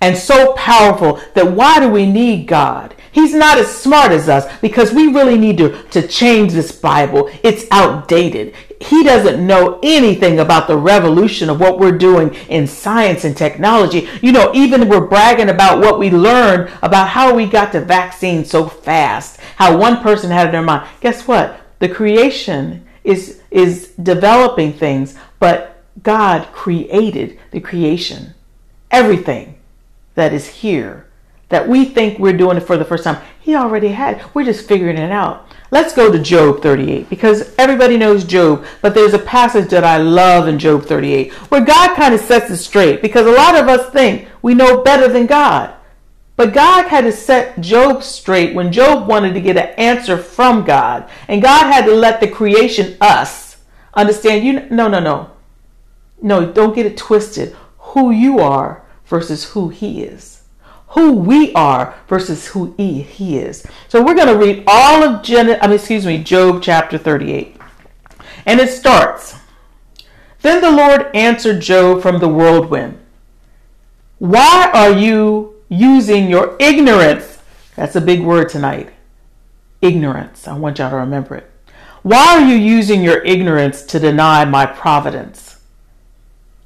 and 0.01 0.17
so 0.17 0.53
powerful 0.53 1.21
that 1.33 1.51
why 1.53 1.79
do 1.79 1.87
we 1.87 2.05
need 2.05 2.45
God? 2.45 2.93
He's 3.13 3.33
not 3.33 3.57
as 3.57 3.73
smart 3.73 4.11
as 4.11 4.27
us 4.27 4.51
because 4.59 4.91
we 4.91 5.07
really 5.07 5.37
need 5.37 5.57
to, 5.59 5.83
to 5.91 6.05
change 6.05 6.51
this 6.51 6.71
Bible. 6.71 7.29
It's 7.43 7.65
outdated. 7.71 8.55
He 8.83 9.03
doesn't 9.03 9.45
know 9.45 9.79
anything 9.81 10.39
about 10.39 10.67
the 10.67 10.77
revolution 10.77 11.49
of 11.49 11.59
what 11.59 11.79
we're 11.79 11.97
doing 11.97 12.35
in 12.49 12.67
science 12.67 13.23
and 13.23 13.35
technology. 13.35 14.09
You 14.21 14.31
know, 14.31 14.51
even 14.53 14.89
we're 14.89 15.07
bragging 15.07 15.49
about 15.49 15.79
what 15.79 15.99
we 15.99 16.09
learned 16.09 16.71
about 16.81 17.07
how 17.09 17.33
we 17.33 17.45
got 17.45 17.71
to 17.71 17.81
vaccine 17.81 18.43
so 18.43 18.67
fast, 18.67 19.39
how 19.55 19.77
one 19.77 20.01
person 20.01 20.31
had 20.31 20.47
in 20.47 20.51
their 20.51 20.61
mind. 20.61 20.87
Guess 20.99 21.27
what? 21.27 21.59
The 21.79 21.89
creation 21.89 22.85
is 23.03 23.41
is 23.51 23.89
developing 24.01 24.73
things, 24.73 25.15
but 25.39 25.83
God 26.01 26.47
created 26.51 27.39
the 27.51 27.59
creation. 27.59 28.33
Everything 28.91 29.59
that 30.15 30.33
is 30.33 30.47
here 30.47 31.07
that 31.49 31.67
we 31.67 31.85
think 31.85 32.17
we're 32.17 32.37
doing 32.37 32.57
it 32.57 32.61
for 32.61 32.77
the 32.77 32.85
first 32.85 33.03
time. 33.03 33.21
He 33.39 33.55
already 33.55 33.89
had. 33.89 34.23
We're 34.33 34.45
just 34.45 34.67
figuring 34.67 34.97
it 34.97 35.11
out. 35.11 35.47
Let's 35.73 35.95
go 35.95 36.11
to 36.11 36.19
Job 36.19 36.61
38 36.61 37.09
because 37.09 37.51
everybody 37.57 37.97
knows 37.97 38.25
Job, 38.25 38.63
but 38.83 38.93
there's 38.93 39.15
a 39.15 39.17
passage 39.17 39.71
that 39.71 39.83
I 39.83 39.97
love 39.97 40.47
in 40.47 40.59
Job 40.59 40.85
38 40.85 41.33
where 41.49 41.65
God 41.65 41.95
kind 41.95 42.13
of 42.13 42.19
sets 42.19 42.51
it 42.51 42.57
straight 42.57 43.01
because 43.01 43.25
a 43.25 43.31
lot 43.31 43.55
of 43.55 43.67
us 43.67 43.91
think 43.91 44.27
we 44.43 44.53
know 44.53 44.83
better 44.83 45.07
than 45.07 45.25
God. 45.25 45.73
But 46.35 46.53
God 46.53 46.89
had 46.89 47.05
to 47.05 47.11
set 47.11 47.59
Job 47.59 48.03
straight 48.03 48.53
when 48.53 48.71
Job 48.71 49.07
wanted 49.07 49.33
to 49.33 49.41
get 49.41 49.57
an 49.57 49.73
answer 49.79 50.15
from 50.15 50.63
God. 50.63 51.09
And 51.27 51.41
God 51.41 51.73
had 51.73 51.87
to 51.87 51.95
let 51.95 52.19
the 52.19 52.27
creation, 52.27 52.95
us, 53.01 53.57
understand 53.95 54.45
you. 54.45 54.67
No, 54.69 54.87
no, 54.87 54.99
no. 54.99 55.31
No, 56.21 56.53
don't 56.53 56.75
get 56.75 56.85
it 56.85 56.97
twisted. 56.97 57.55
Who 57.79 58.11
you 58.11 58.37
are 58.37 58.85
versus 59.07 59.45
who 59.53 59.69
he 59.69 60.03
is. 60.03 60.42
Who 60.93 61.13
we 61.13 61.53
are 61.53 61.95
versus 62.07 62.47
who 62.47 62.73
he, 62.77 63.01
he 63.01 63.37
is. 63.37 63.65
So 63.87 64.03
we're 64.03 64.15
going 64.15 64.27
to 64.27 64.37
read 64.37 64.63
all 64.67 65.03
of 65.03 65.23
Gen- 65.23 65.59
I 65.61 65.67
mean, 65.67 65.75
excuse 65.75 66.05
me, 66.05 66.23
Job 66.23 66.61
chapter 66.61 66.97
38. 66.97 67.57
And 68.45 68.59
it 68.59 68.69
starts. 68.69 69.35
Then 70.41 70.61
the 70.61 70.71
Lord 70.71 71.09
answered 71.15 71.61
Job 71.61 72.01
from 72.01 72.19
the 72.19 72.27
whirlwind. 72.27 72.99
Why 74.19 74.69
are 74.73 74.91
you 74.91 75.55
using 75.67 76.29
your 76.29 76.55
ignorance? 76.59 77.39
That's 77.75 77.95
a 77.95 78.01
big 78.01 78.21
word 78.21 78.49
tonight. 78.49 78.93
Ignorance. 79.81 80.47
I 80.47 80.53
want 80.53 80.77
y'all 80.77 80.91
to 80.91 80.97
remember 80.97 81.35
it. 81.35 81.49
Why 82.03 82.35
are 82.35 82.45
you 82.45 82.55
using 82.55 83.01
your 83.01 83.23
ignorance 83.23 83.81
to 83.83 83.99
deny 83.99 84.45
my 84.45 84.65
providence? 84.65 85.57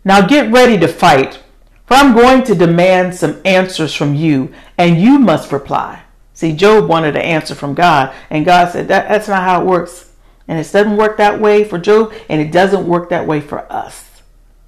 Now 0.04 0.26
get 0.26 0.52
ready 0.52 0.78
to 0.80 0.88
fight, 0.88 1.44
for 1.88 1.96
I'm 1.96 2.14
going 2.14 2.44
to 2.44 2.54
demand 2.54 3.16
some 3.16 3.42
answers 3.46 3.94
from 3.94 4.14
you, 4.14 4.54
and 4.78 5.02
you 5.02 5.18
must 5.18 5.52
reply. 5.54 6.04
See, 6.34 6.54
Job 6.54 6.88
wanted 6.88 7.16
an 7.16 7.24
answer 7.24 7.56
from 7.56 7.74
God, 7.74 8.14
and 8.30 8.46
God 8.46 8.72
said 8.72 8.90
that, 8.90 9.08
that's 9.08 9.30
not 9.30 9.42
how 9.42 9.62
it 9.62 9.66
works. 9.66 10.12
And 10.50 10.60
it 10.60 10.72
doesn't 10.72 10.98
work 10.98 11.18
that 11.18 11.40
way 11.40 11.64
for 11.64 11.78
Job, 11.80 12.14
and 12.30 12.42
it 12.42 12.52
doesn't 12.52 12.88
work 12.88 13.10
that 13.10 13.26
way 13.26 13.42
for 13.42 13.72
us. 13.72 14.22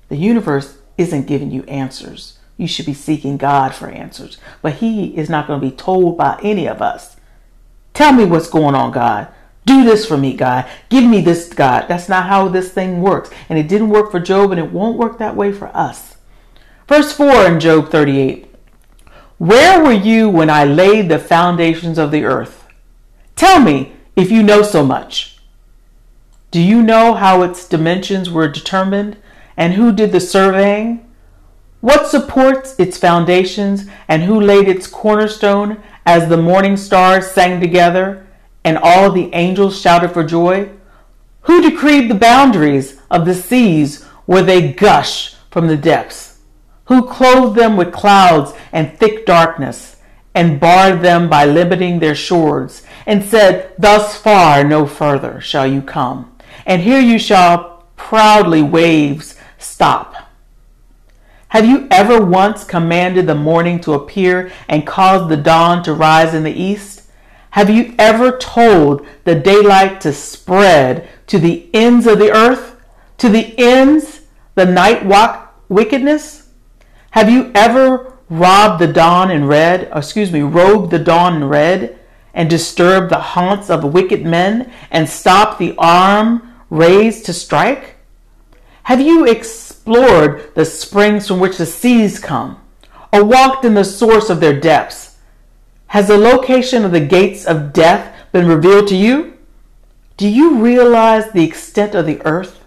The 0.08 0.16
universe 0.16 0.78
isn't 0.98 1.28
giving 1.28 1.52
you 1.52 1.64
answers. 1.64 2.40
You 2.58 2.68
should 2.68 2.86
be 2.86 2.94
seeking 2.94 3.38
God 3.38 3.76
for 3.76 3.90
answers. 3.90 4.38
But 4.62 4.76
He 4.76 5.16
is 5.18 5.30
not 5.30 5.46
going 5.46 5.60
to 5.60 5.70
be 5.70 5.76
told 5.76 6.18
by 6.18 6.40
any 6.42 6.68
of 6.68 6.82
us. 6.82 7.18
Tell 7.94 8.14
me 8.14 8.26
what's 8.26 8.50
going 8.50 8.76
on, 8.76 8.92
God. 8.92 9.28
Do 9.66 9.84
this 9.84 10.06
for 10.06 10.18
me, 10.18 10.36
God. 10.36 10.68
Give 10.90 11.04
me 11.04 11.22
this, 11.22 11.54
God. 11.54 11.88
That's 11.88 12.10
not 12.10 12.28
how 12.28 12.48
this 12.48 12.72
thing 12.72 13.02
works. 13.02 13.30
And 13.50 13.60
it 13.60 13.68
didn't 13.68 13.90
work 13.90 14.10
for 14.10 14.20
Job, 14.20 14.52
and 14.52 14.60
it 14.60 14.72
won't 14.72 14.98
work 14.98 15.20
that 15.20 15.36
way 15.36 15.52
for 15.52 15.68
us. 15.76 16.09
Verse 16.90 17.14
4 17.14 17.46
in 17.46 17.60
Job 17.60 17.90
38 17.90 18.52
Where 19.38 19.84
were 19.84 19.94
you 19.94 20.28
when 20.28 20.50
I 20.50 20.66
laid 20.66 21.08
the 21.08 21.20
foundations 21.20 22.00
of 22.00 22.10
the 22.10 22.26
earth? 22.26 22.66
Tell 23.36 23.60
me 23.60 23.94
if 24.16 24.32
you 24.32 24.42
know 24.42 24.64
so 24.64 24.84
much. 24.84 25.38
Do 26.50 26.60
you 26.60 26.82
know 26.82 27.14
how 27.14 27.44
its 27.44 27.68
dimensions 27.68 28.32
were 28.32 28.48
determined 28.48 29.18
and 29.56 29.76
who 29.76 29.94
did 29.94 30.12
the 30.12 30.20
surveying? 30.20 31.08
What 31.80 32.08
supports 32.08 32.76
its 32.80 32.98
foundations 32.98 33.86
and 34.08 34.24
who 34.24 34.42
laid 34.42 34.68
its 34.68 34.88
cornerstone 34.88 35.82
as 36.08 36.28
the 36.28 36.38
morning 36.38 36.76
stars 36.76 37.30
sang 37.30 37.62
together? 37.62 38.26
and 38.64 38.78
all 38.78 39.12
the 39.12 39.34
angels 39.34 39.80
shouted 39.80 40.12
for 40.12 40.24
joy? 40.24 40.70
Who 41.42 41.62
decreed 41.62 42.10
the 42.10 42.16
boundaries 42.16 43.00
of 43.10 43.26
the 43.26 43.34
seas 43.34 44.04
where 44.26 44.44
they 44.44 44.74
gush 44.74 45.36
from 45.50 45.68
the 45.68 45.78
depths? 45.78 46.29
Who 46.90 47.06
clothed 47.06 47.56
them 47.56 47.78
with 47.78 47.94
clouds 47.94 48.54
and 48.74 48.98
thick 48.98 49.24
darkness, 49.24 49.98
and 50.34 50.60
barred 50.60 51.04
them 51.04 51.30
by 51.30 51.46
limiting 51.46 52.00
their 52.00 52.16
shores, 52.16 52.82
and 53.06 53.24
said, 53.24 53.74
Thus 53.78 54.18
far 54.18 54.64
no 54.64 54.88
further 54.88 55.40
shall 55.40 55.68
you 55.68 55.84
come, 55.84 56.36
and 56.66 56.82
here 56.82 57.00
you 57.00 57.20
shall 57.20 57.86
proudly 57.96 58.64
waves 58.64 59.36
stop. 59.60 60.16
Have 61.50 61.64
you 61.64 61.88
ever 61.92 62.26
once 62.26 62.64
commanded 62.64 63.28
the 63.28 63.36
morning 63.36 63.80
to 63.82 63.94
appear 63.94 64.52
and 64.68 64.88
caused 64.88 65.30
the 65.30 65.38
dawn 65.38 65.84
to 65.84 65.94
rise 65.94 66.34
in 66.34 66.44
the 66.44 66.52
east? 66.52 67.04
Have 67.52 67.70
you 67.70 67.94
ever 68.00 68.36
told 68.36 69.06
the 69.26 69.36
daylight 69.36 70.02
to 70.02 70.12
spread 70.12 71.08
to 71.28 71.38
the 71.38 71.70
ends 71.72 72.08
of 72.08 72.18
the 72.18 72.32
earth? 72.32 72.82
To 73.20 73.30
the 73.30 73.54
ends, 73.60 74.22
the 74.56 74.66
night 74.66 75.06
walk 75.06 75.54
wickedness? 75.70 76.49
Have 77.12 77.30
you 77.30 77.52
ever 77.56 78.18
robbed 78.30 78.82
the 78.82 78.88
dawn 78.88 79.32
in 79.32 79.46
red, 79.46 79.90
excuse 79.94 80.32
me, 80.32 80.42
robed 80.42 80.92
the 80.92 81.00
dawn 81.00 81.38
in 81.38 81.46
red, 81.46 81.98
and 82.34 82.50
disturbed 82.50 83.10
the 83.10 83.20
haunts 83.20 83.70
of 83.70 83.84
wicked 83.84 84.24
men, 84.26 84.72
and 84.92 85.10
stopped 85.10 85.58
the 85.58 85.76
arm 85.78 86.54
raised 86.70 87.26
to 87.26 87.34
strike? 87.34 87.96
Have 88.84 89.02
you 89.02 89.26
explored 89.26 90.54
the 90.56 90.66
springs 90.66 91.28
from 91.28 91.40
which 91.40 91.58
the 91.58 91.66
seas 91.66 92.20
come, 92.20 92.60
or 93.12 93.24
walked 93.24 93.66
in 93.66 93.74
the 93.74 93.84
source 93.84 94.30
of 94.30 94.40
their 94.40 94.60
depths? 94.60 95.18
Has 95.88 96.08
the 96.08 96.18
location 96.18 96.86
of 96.86 96.92
the 96.92 97.00
gates 97.00 97.46
of 97.46 97.74
death 97.74 98.16
been 98.32 98.48
revealed 98.48 98.88
to 98.90 98.96
you? 98.96 99.34
Do 100.18 100.28
you 100.28 100.58
realize 100.58 101.32
the 101.32 101.44
extent 101.44 101.96
of 101.96 102.06
the 102.06 102.24
earth? 102.26 102.64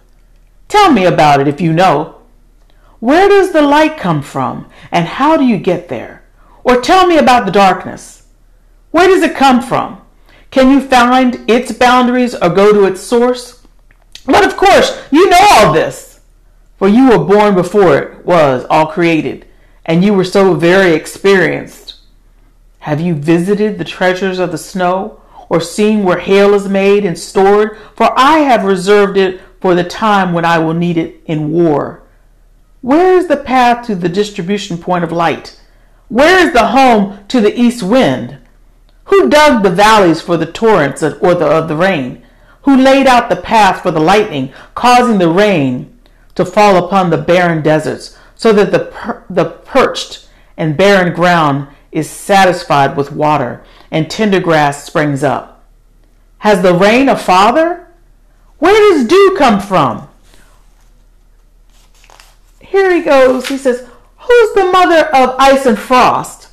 Tell 0.67 0.91
me 0.91 1.05
about 1.05 1.39
it 1.39 1.47
if 1.47 1.61
you 1.61 1.71
know. 1.71 2.22
Where 3.03 3.27
does 3.27 3.51
the 3.51 3.61
light 3.61 3.97
come 3.97 4.21
from 4.21 4.69
and 4.89 5.05
how 5.05 5.35
do 5.35 5.43
you 5.43 5.57
get 5.57 5.89
there? 5.89 6.23
Or 6.63 6.79
tell 6.79 7.05
me 7.05 7.17
about 7.17 7.45
the 7.45 7.51
darkness. 7.51 8.27
Where 8.91 9.09
does 9.09 9.21
it 9.21 9.35
come 9.35 9.61
from? 9.61 9.99
Can 10.51 10.71
you 10.71 10.79
find 10.79 11.43
its 11.49 11.73
boundaries 11.73 12.33
or 12.33 12.47
go 12.47 12.71
to 12.71 12.85
its 12.85 13.01
source? 13.01 13.61
But 14.25 14.45
of 14.45 14.55
course, 14.55 15.03
you 15.11 15.29
know 15.29 15.45
all 15.51 15.73
this, 15.73 16.21
for 16.77 16.87
you 16.87 17.09
were 17.09 17.25
born 17.25 17.55
before 17.55 17.97
it 17.97 18.25
was 18.25 18.65
all 18.69 18.87
created, 18.87 19.47
and 19.85 20.01
you 20.01 20.13
were 20.13 20.23
so 20.23 20.53
very 20.53 20.93
experienced 20.93 21.95
have 22.79 23.01
you 23.01 23.15
visited 23.15 23.77
the 23.77 23.83
treasures 23.83 24.39
of 24.39 24.51
the 24.51 24.57
snow, 24.57 25.19
or 25.49 25.59
seen 25.59 26.05
where 26.05 26.19
hail 26.19 26.53
is 26.53 26.69
made 26.69 27.03
and 27.03 27.19
stored? 27.19 27.77
For 27.97 28.17
I 28.17 28.39
have 28.39 28.63
reserved 28.63 29.17
it 29.17 29.41
for 29.59 29.75
the 29.75 29.83
time 29.83 30.31
when 30.31 30.45
I 30.45 30.59
will 30.59 30.73
need 30.73 30.97
it 30.97 31.21
in 31.25 31.51
war. 31.51 32.02
Where 32.83 33.17
is 33.17 33.27
the 33.29 33.37
path 33.37 33.87
to 33.87 33.95
the 33.95 34.09
distribution 34.09 34.77
point 34.77 35.05
of 35.05 35.11
light? 35.13 35.57
Where 36.09 36.45
is 36.45 36.51
the 36.51 36.67
home 36.67 37.25
to 37.29 37.39
the 37.39 37.57
east 37.57 37.81
wind? 37.81 38.39
Who 39.05 39.29
dug 39.29 39.63
the 39.63 39.69
valleys 39.69 40.19
for 40.19 40.35
the 40.35 40.51
torrents 40.51 41.01
or 41.01 41.33
the, 41.33 41.47
of 41.47 41.69
the 41.69 41.77
rain? 41.77 42.25
Who 42.63 42.75
laid 42.75 43.07
out 43.07 43.29
the 43.29 43.37
path 43.37 43.81
for 43.81 43.91
the 43.91 44.01
lightning, 44.01 44.51
causing 44.75 45.17
the 45.17 45.29
rain 45.29 45.97
to 46.35 46.43
fall 46.43 46.75
upon 46.75 47.09
the 47.09 47.17
barren 47.17 47.63
deserts, 47.63 48.17
so 48.35 48.51
that 48.51 48.73
the, 48.73 48.79
per- 48.79 49.23
the 49.29 49.45
perched 49.45 50.27
and 50.57 50.75
barren 50.75 51.13
ground 51.13 51.69
is 51.93 52.09
satisfied 52.09 52.97
with 52.97 53.13
water, 53.13 53.63
and 53.91 54.11
tender 54.11 54.41
grass 54.41 54.83
springs 54.83 55.23
up. 55.23 55.63
Has 56.39 56.61
the 56.61 56.73
rain 56.73 57.07
a 57.07 57.17
father? 57.17 57.87
Where 58.59 58.77
does 58.91 59.07
dew 59.07 59.35
come 59.37 59.61
from? 59.61 60.09
Here 62.73 62.91
he 62.91 63.03
goes. 63.03 63.49
He 63.49 63.59
says, 63.59 63.87
Who's 64.17 64.53
the 64.55 64.71
mother 64.71 65.05
of 65.15 65.35
ice 65.37 65.67
and 65.67 65.77
frost? 65.77 66.49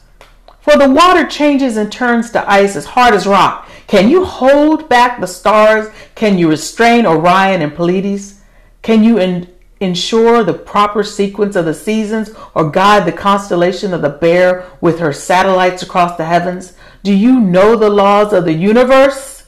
For 0.61 0.77
the 0.77 0.91
water 0.91 1.27
changes 1.27 1.79
and 1.79 1.91
turns 1.91 2.31
to 2.33 2.49
ice 2.49 2.77
as 2.77 2.85
hard 2.85 3.15
as 3.15 3.27
rock. 3.27 3.67
Can 3.87 4.11
you 4.11 4.27
hold 4.27 4.87
back 4.87 5.19
the 5.19 5.27
stars? 5.27 5.89
Can 6.15 6.37
you 6.37 6.51
restrain 6.51 7.07
Orion 7.07 7.63
and 7.63 7.75
Pleiades? 7.75 8.43
Can 8.83 9.03
you 9.03 9.19
in- 9.19 9.51
ensure 9.81 10.45
the 10.45 10.53
proper 10.53 11.03
sequence 11.03 11.57
of 11.57 11.65
the 11.65 11.73
seasons 11.73 12.33
or 12.55 12.71
guide 12.71 13.07
the 13.07 13.13
constellation 13.13 13.95
of 13.95 14.03
the 14.03 14.11
bear 14.11 14.71
with 14.83 14.99
her 14.99 15.15
satellites 15.15 15.83
across 15.83 16.19
the 16.19 16.27
heavens? 16.27 16.75
Do 17.03 17.15
you 17.15 17.41
know 17.41 17.77
the 17.77 17.89
laws 17.89 18.35
of 18.35 18.45
the 18.45 18.53
universe 18.53 19.47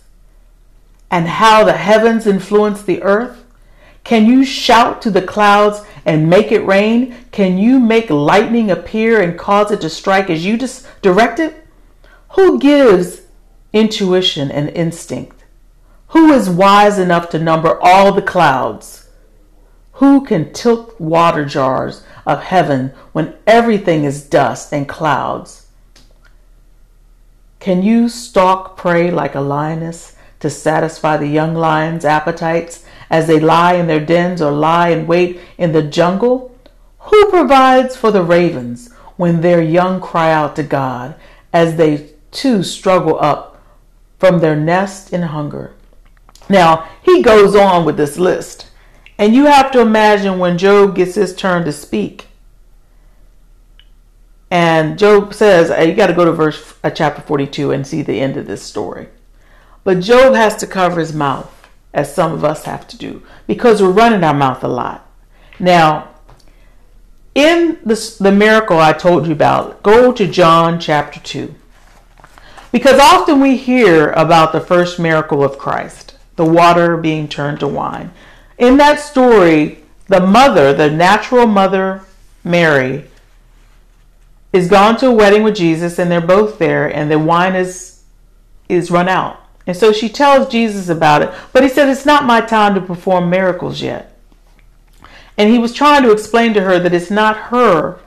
and 1.10 1.28
how 1.28 1.64
the 1.64 1.74
heavens 1.74 2.26
influence 2.26 2.80
the 2.80 3.02
earth? 3.02 3.41
Can 4.04 4.26
you 4.26 4.44
shout 4.44 5.00
to 5.02 5.10
the 5.10 5.22
clouds 5.22 5.82
and 6.04 6.28
make 6.28 6.50
it 6.50 6.66
rain? 6.66 7.14
Can 7.30 7.56
you 7.56 7.78
make 7.78 8.10
lightning 8.10 8.70
appear 8.70 9.20
and 9.20 9.38
cause 9.38 9.70
it 9.70 9.80
to 9.82 9.88
strike 9.88 10.28
as 10.28 10.44
you 10.44 10.56
just 10.56 10.86
direct 11.02 11.38
it? 11.38 11.66
Who 12.30 12.58
gives 12.58 13.22
intuition 13.72 14.50
and 14.50 14.70
instinct? 14.70 15.44
Who 16.08 16.32
is 16.32 16.50
wise 16.50 16.98
enough 16.98 17.30
to 17.30 17.38
number 17.38 17.78
all 17.80 18.12
the 18.12 18.22
clouds? 18.22 19.08
Who 19.94 20.24
can 20.24 20.52
tilt 20.52 21.00
water 21.00 21.44
jars 21.44 22.02
of 22.26 22.42
heaven 22.42 22.92
when 23.12 23.34
everything 23.46 24.04
is 24.04 24.24
dust 24.24 24.72
and 24.72 24.88
clouds? 24.88 25.68
Can 27.60 27.82
you 27.82 28.08
stalk 28.08 28.76
prey 28.76 29.10
like 29.10 29.36
a 29.36 29.40
lioness 29.40 30.16
to 30.40 30.50
satisfy 30.50 31.16
the 31.16 31.28
young 31.28 31.54
lion's 31.54 32.04
appetites 32.04 32.81
as 33.12 33.28
they 33.28 33.38
lie 33.38 33.74
in 33.74 33.86
their 33.86 34.04
dens 34.04 34.42
or 34.42 34.50
lie 34.50 34.88
in 34.88 35.06
wait 35.06 35.38
in 35.58 35.70
the 35.70 35.82
jungle? 35.82 36.56
Who 36.98 37.30
provides 37.30 37.94
for 37.94 38.10
the 38.10 38.24
ravens 38.24 38.92
when 39.16 39.40
their 39.40 39.62
young 39.62 40.00
cry 40.00 40.32
out 40.32 40.56
to 40.56 40.64
God 40.64 41.14
as 41.52 41.76
they 41.76 42.10
too 42.32 42.64
struggle 42.64 43.20
up 43.20 43.62
from 44.18 44.40
their 44.40 44.56
nest 44.56 45.12
in 45.12 45.22
hunger? 45.22 45.74
Now, 46.48 46.88
he 47.02 47.22
goes 47.22 47.54
on 47.54 47.84
with 47.84 47.96
this 47.96 48.18
list. 48.18 48.68
And 49.18 49.34
you 49.34 49.44
have 49.44 49.70
to 49.72 49.80
imagine 49.80 50.38
when 50.38 50.58
Job 50.58 50.96
gets 50.96 51.14
his 51.14 51.34
turn 51.34 51.64
to 51.66 51.72
speak. 51.72 52.26
And 54.50 54.98
Job 54.98 55.32
says, 55.32 55.70
you 55.86 55.94
got 55.94 56.08
to 56.08 56.12
go 56.12 56.24
to 56.24 56.32
verse 56.32 56.74
uh, 56.82 56.90
chapter 56.90 57.22
42 57.22 57.70
and 57.70 57.86
see 57.86 58.02
the 58.02 58.20
end 58.20 58.36
of 58.36 58.46
this 58.46 58.62
story. 58.62 59.08
But 59.84 60.00
Job 60.00 60.34
has 60.34 60.56
to 60.56 60.66
cover 60.66 61.00
his 61.00 61.14
mouth, 61.14 61.61
as 61.94 62.14
some 62.14 62.32
of 62.32 62.44
us 62.44 62.64
have 62.64 62.86
to 62.88 62.96
do, 62.96 63.22
because 63.46 63.82
we're 63.82 63.90
running 63.90 64.24
our 64.24 64.34
mouth 64.34 64.64
a 64.64 64.68
lot. 64.68 65.08
Now, 65.58 66.08
in 67.34 67.78
the, 67.84 68.16
the 68.20 68.32
miracle 68.32 68.78
I 68.78 68.92
told 68.92 69.26
you 69.26 69.32
about, 69.32 69.82
go 69.82 70.12
to 70.12 70.26
John 70.26 70.78
chapter 70.78 71.20
2. 71.20 71.54
Because 72.70 72.98
often 72.98 73.40
we 73.40 73.56
hear 73.56 74.10
about 74.12 74.52
the 74.52 74.60
first 74.60 74.98
miracle 74.98 75.44
of 75.44 75.58
Christ, 75.58 76.16
the 76.36 76.44
water 76.44 76.96
being 76.96 77.28
turned 77.28 77.60
to 77.60 77.68
wine. 77.68 78.10
In 78.56 78.78
that 78.78 78.98
story, 78.98 79.84
the 80.08 80.20
mother, 80.20 80.72
the 80.72 80.90
natural 80.90 81.46
mother, 81.46 82.02
Mary, 82.44 83.04
is 84.52 84.68
gone 84.68 84.96
to 84.98 85.08
a 85.08 85.12
wedding 85.12 85.42
with 85.42 85.56
Jesus 85.56 85.98
and 85.98 86.10
they're 86.10 86.20
both 86.20 86.58
there 86.58 86.86
and 86.94 87.10
the 87.10 87.18
wine 87.18 87.54
is 87.54 88.02
is 88.68 88.90
run 88.90 89.08
out. 89.08 89.41
And 89.66 89.76
so 89.76 89.92
she 89.92 90.08
tells 90.08 90.48
Jesus 90.48 90.88
about 90.88 91.22
it, 91.22 91.32
but 91.52 91.62
he 91.62 91.68
said 91.68 91.88
it's 91.88 92.06
not 92.06 92.24
my 92.24 92.40
time 92.40 92.74
to 92.74 92.80
perform 92.80 93.30
miracles 93.30 93.80
yet. 93.80 94.16
And 95.38 95.50
he 95.50 95.58
was 95.58 95.72
trying 95.72 96.02
to 96.02 96.12
explain 96.12 96.52
to 96.54 96.62
her 96.62 96.78
that 96.78 96.92
it's 96.92 97.10
not 97.10 97.36
her 97.36 98.00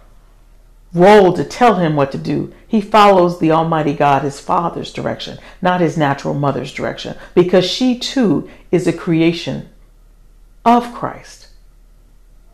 role 0.94 1.34
to 1.34 1.44
tell 1.44 1.76
him 1.76 1.96
what 1.96 2.12
to 2.12 2.18
do. 2.18 2.54
He 2.68 2.82
follows 2.82 3.40
the 3.40 3.52
Almighty 3.52 3.94
God, 3.94 4.24
his 4.24 4.40
Father's 4.40 4.92
direction, 4.94 5.38
not 5.62 5.82
his 5.82 5.98
natural 5.98 6.34
mother's 6.34 6.74
direction, 6.74 7.16
because 7.34 7.66
she 7.66 7.98
too 8.00 8.50
is 8.72 8.88
a 8.88 8.94
creation 8.94 9.70
of 10.64 10.94
Christ. 10.94 11.48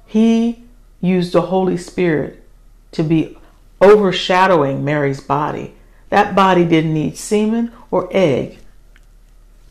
He 0.05 0.63
used 0.99 1.33
the 1.33 1.43
Holy 1.43 1.77
Spirit 1.77 2.43
to 2.91 3.03
be 3.03 3.37
overshadowing 3.81 4.83
Mary's 4.83 5.21
body. 5.21 5.75
That 6.09 6.35
body 6.35 6.65
didn't 6.65 6.93
need 6.93 7.17
semen 7.17 7.71
or 7.89 8.09
egg, 8.11 8.59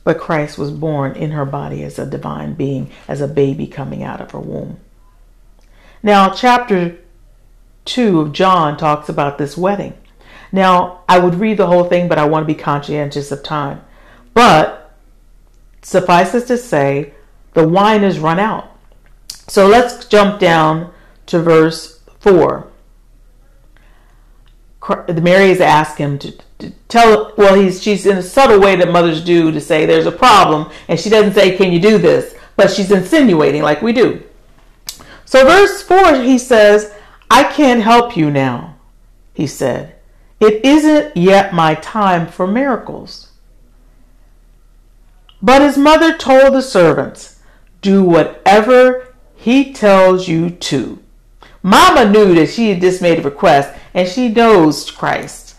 but 0.04 0.18
Christ 0.18 0.58
was 0.58 0.70
born 0.70 1.14
in 1.14 1.32
her 1.32 1.44
body 1.44 1.82
as 1.82 1.98
a 1.98 2.06
divine 2.06 2.54
being, 2.54 2.90
as 3.06 3.20
a 3.20 3.28
baby 3.28 3.66
coming 3.66 4.02
out 4.02 4.20
of 4.20 4.30
her 4.30 4.40
womb. 4.40 4.78
Now, 6.02 6.30
chapter 6.30 6.98
2 7.84 8.20
of 8.20 8.32
John 8.32 8.76
talks 8.76 9.08
about 9.08 9.38
this 9.38 9.56
wedding. 9.56 9.94
Now, 10.52 11.02
I 11.08 11.18
would 11.18 11.34
read 11.34 11.58
the 11.58 11.66
whole 11.66 11.84
thing, 11.84 12.08
but 12.08 12.18
I 12.18 12.24
want 12.24 12.44
to 12.44 12.54
be 12.54 12.58
conscientious 12.58 13.30
of 13.30 13.42
time. 13.42 13.82
But 14.32 14.96
suffice 15.82 16.34
it 16.34 16.46
to 16.46 16.56
say, 16.56 17.14
the 17.54 17.68
wine 17.68 18.02
is 18.02 18.18
run 18.18 18.38
out. 18.38 18.76
So 19.48 19.66
let's 19.66 20.06
jump 20.06 20.40
down 20.40 20.92
to 21.26 21.40
verse 21.40 22.00
4. 22.20 22.69
Mary 24.88 25.50
is 25.50 25.60
asking 25.60 26.06
him 26.06 26.18
to, 26.18 26.32
to, 26.58 26.70
tell, 26.88 27.34
well, 27.36 27.54
he's, 27.54 27.82
she's 27.82 28.06
in 28.06 28.16
a 28.16 28.22
subtle 28.22 28.60
way 28.60 28.76
that 28.76 28.90
mothers 28.90 29.22
do 29.22 29.52
to 29.52 29.60
say 29.60 29.84
there's 29.84 30.06
a 30.06 30.12
problem, 30.12 30.70
and 30.88 30.98
she 30.98 31.10
doesn't 31.10 31.34
say, 31.34 31.56
Can 31.56 31.72
you 31.72 31.80
do 31.80 31.98
this? 31.98 32.34
But 32.56 32.70
she's 32.70 32.90
insinuating 32.90 33.62
like 33.62 33.82
we 33.82 33.92
do. 33.92 34.22
So, 35.24 35.44
verse 35.44 35.82
4, 35.82 36.22
he 36.22 36.38
says, 36.38 36.94
I 37.30 37.44
can't 37.44 37.82
help 37.82 38.16
you 38.16 38.30
now, 38.30 38.76
he 39.34 39.46
said. 39.46 39.96
It 40.40 40.64
isn't 40.64 41.16
yet 41.16 41.52
my 41.52 41.74
time 41.74 42.26
for 42.26 42.46
miracles. 42.46 43.30
But 45.42 45.62
his 45.62 45.78
mother 45.78 46.16
told 46.16 46.54
the 46.54 46.62
servants, 46.62 47.40
Do 47.82 48.02
whatever 48.02 49.14
he 49.36 49.72
tells 49.72 50.28
you 50.28 50.50
to. 50.50 51.02
Mama 51.62 52.10
knew 52.10 52.34
that 52.34 52.48
she 52.48 52.70
had 52.70 52.80
just 52.80 53.02
made 53.02 53.18
a 53.18 53.22
request 53.22 53.76
and 53.92 54.08
she 54.08 54.28
knows 54.28 54.90
Christ. 54.90 55.56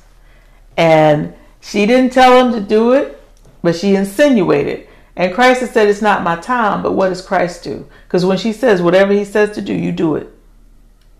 And 0.77 1.33
she 1.59 1.85
didn't 1.85 2.13
tell 2.13 2.43
him 2.43 2.53
to 2.53 2.61
do 2.61 2.93
it, 2.93 3.21
but 3.61 3.75
she 3.75 3.95
insinuated. 3.95 4.87
And 5.15 5.33
Christ 5.33 5.61
has 5.61 5.71
said, 5.71 5.87
It's 5.87 6.01
not 6.01 6.23
my 6.23 6.37
time, 6.37 6.81
but 6.81 6.93
what 6.93 7.09
does 7.09 7.21
Christ 7.21 7.63
do? 7.63 7.87
Because 8.07 8.25
when 8.25 8.37
she 8.37 8.53
says, 8.53 8.81
Whatever 8.81 9.13
he 9.13 9.25
says 9.25 9.51
to 9.55 9.61
do, 9.61 9.73
you 9.73 9.91
do 9.91 10.15
it. 10.15 10.29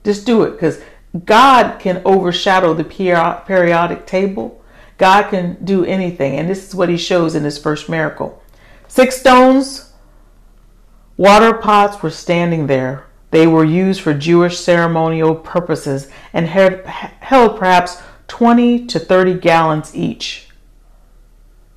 Just 0.03 0.25
do 0.25 0.43
it. 0.43 0.51
Because 0.51 0.81
God 1.25 1.79
can 1.79 2.01
overshadow 2.05 2.73
the 2.73 2.83
periodic 2.83 4.05
table. 4.07 4.63
God 4.97 5.29
can 5.29 5.63
do 5.63 5.83
anything. 5.85 6.37
And 6.37 6.49
this 6.49 6.67
is 6.67 6.75
what 6.75 6.89
he 6.89 6.97
shows 6.97 7.35
in 7.35 7.43
his 7.43 7.57
first 7.57 7.89
miracle. 7.89 8.41
Six 8.87 9.19
stones, 9.19 9.91
water 11.17 11.53
pots 11.53 12.01
were 12.01 12.09
standing 12.09 12.67
there. 12.67 13.05
They 13.31 13.47
were 13.47 13.65
used 13.65 14.01
for 14.01 14.13
Jewish 14.13 14.59
ceremonial 14.59 15.35
purposes 15.35 16.09
and 16.33 16.47
held 16.47 17.57
perhaps 17.57 18.01
20 18.27 18.85
to 18.87 18.99
30 18.99 19.33
gallons 19.35 19.95
each. 19.95 20.47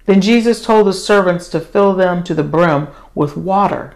Then 0.06 0.20
Jesus 0.20 0.64
told 0.64 0.86
the 0.86 0.92
servants 0.92 1.48
to 1.48 1.60
fill 1.60 1.94
them 1.94 2.22
to 2.24 2.34
the 2.34 2.42
brim 2.42 2.88
with 3.14 3.36
water. 3.36 3.94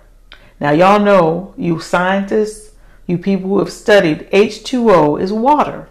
Now, 0.60 0.70
y'all 0.70 0.98
know, 0.98 1.54
you 1.56 1.80
scientists, 1.80 2.74
you 3.06 3.18
people 3.18 3.50
who 3.50 3.58
have 3.58 3.72
studied, 3.72 4.28
H2O 4.30 5.20
is 5.20 5.32
water, 5.32 5.88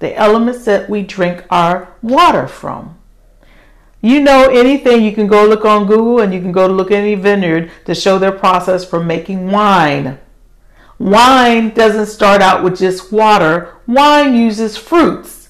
the 0.00 0.16
elements 0.16 0.64
that 0.66 0.90
we 0.90 1.02
drink 1.02 1.44
our 1.50 1.94
water 2.02 2.46
from. 2.46 2.98
You 4.00 4.20
know 4.20 4.48
anything, 4.50 5.02
you 5.02 5.12
can 5.12 5.26
go 5.26 5.46
look 5.46 5.64
on 5.64 5.86
Google 5.86 6.20
and 6.20 6.34
you 6.34 6.40
can 6.40 6.52
go 6.52 6.68
to 6.68 6.74
look 6.74 6.90
at 6.90 6.98
any 6.98 7.14
vineyard 7.14 7.70
to 7.86 7.94
show 7.94 8.18
their 8.18 8.32
process 8.32 8.84
for 8.84 9.02
making 9.02 9.50
wine. 9.50 10.18
Wine 10.98 11.70
doesn't 11.70 12.06
start 12.06 12.40
out 12.40 12.62
with 12.62 12.78
just 12.78 13.12
water, 13.12 13.76
wine 13.86 14.34
uses 14.34 14.76
fruits. 14.76 15.48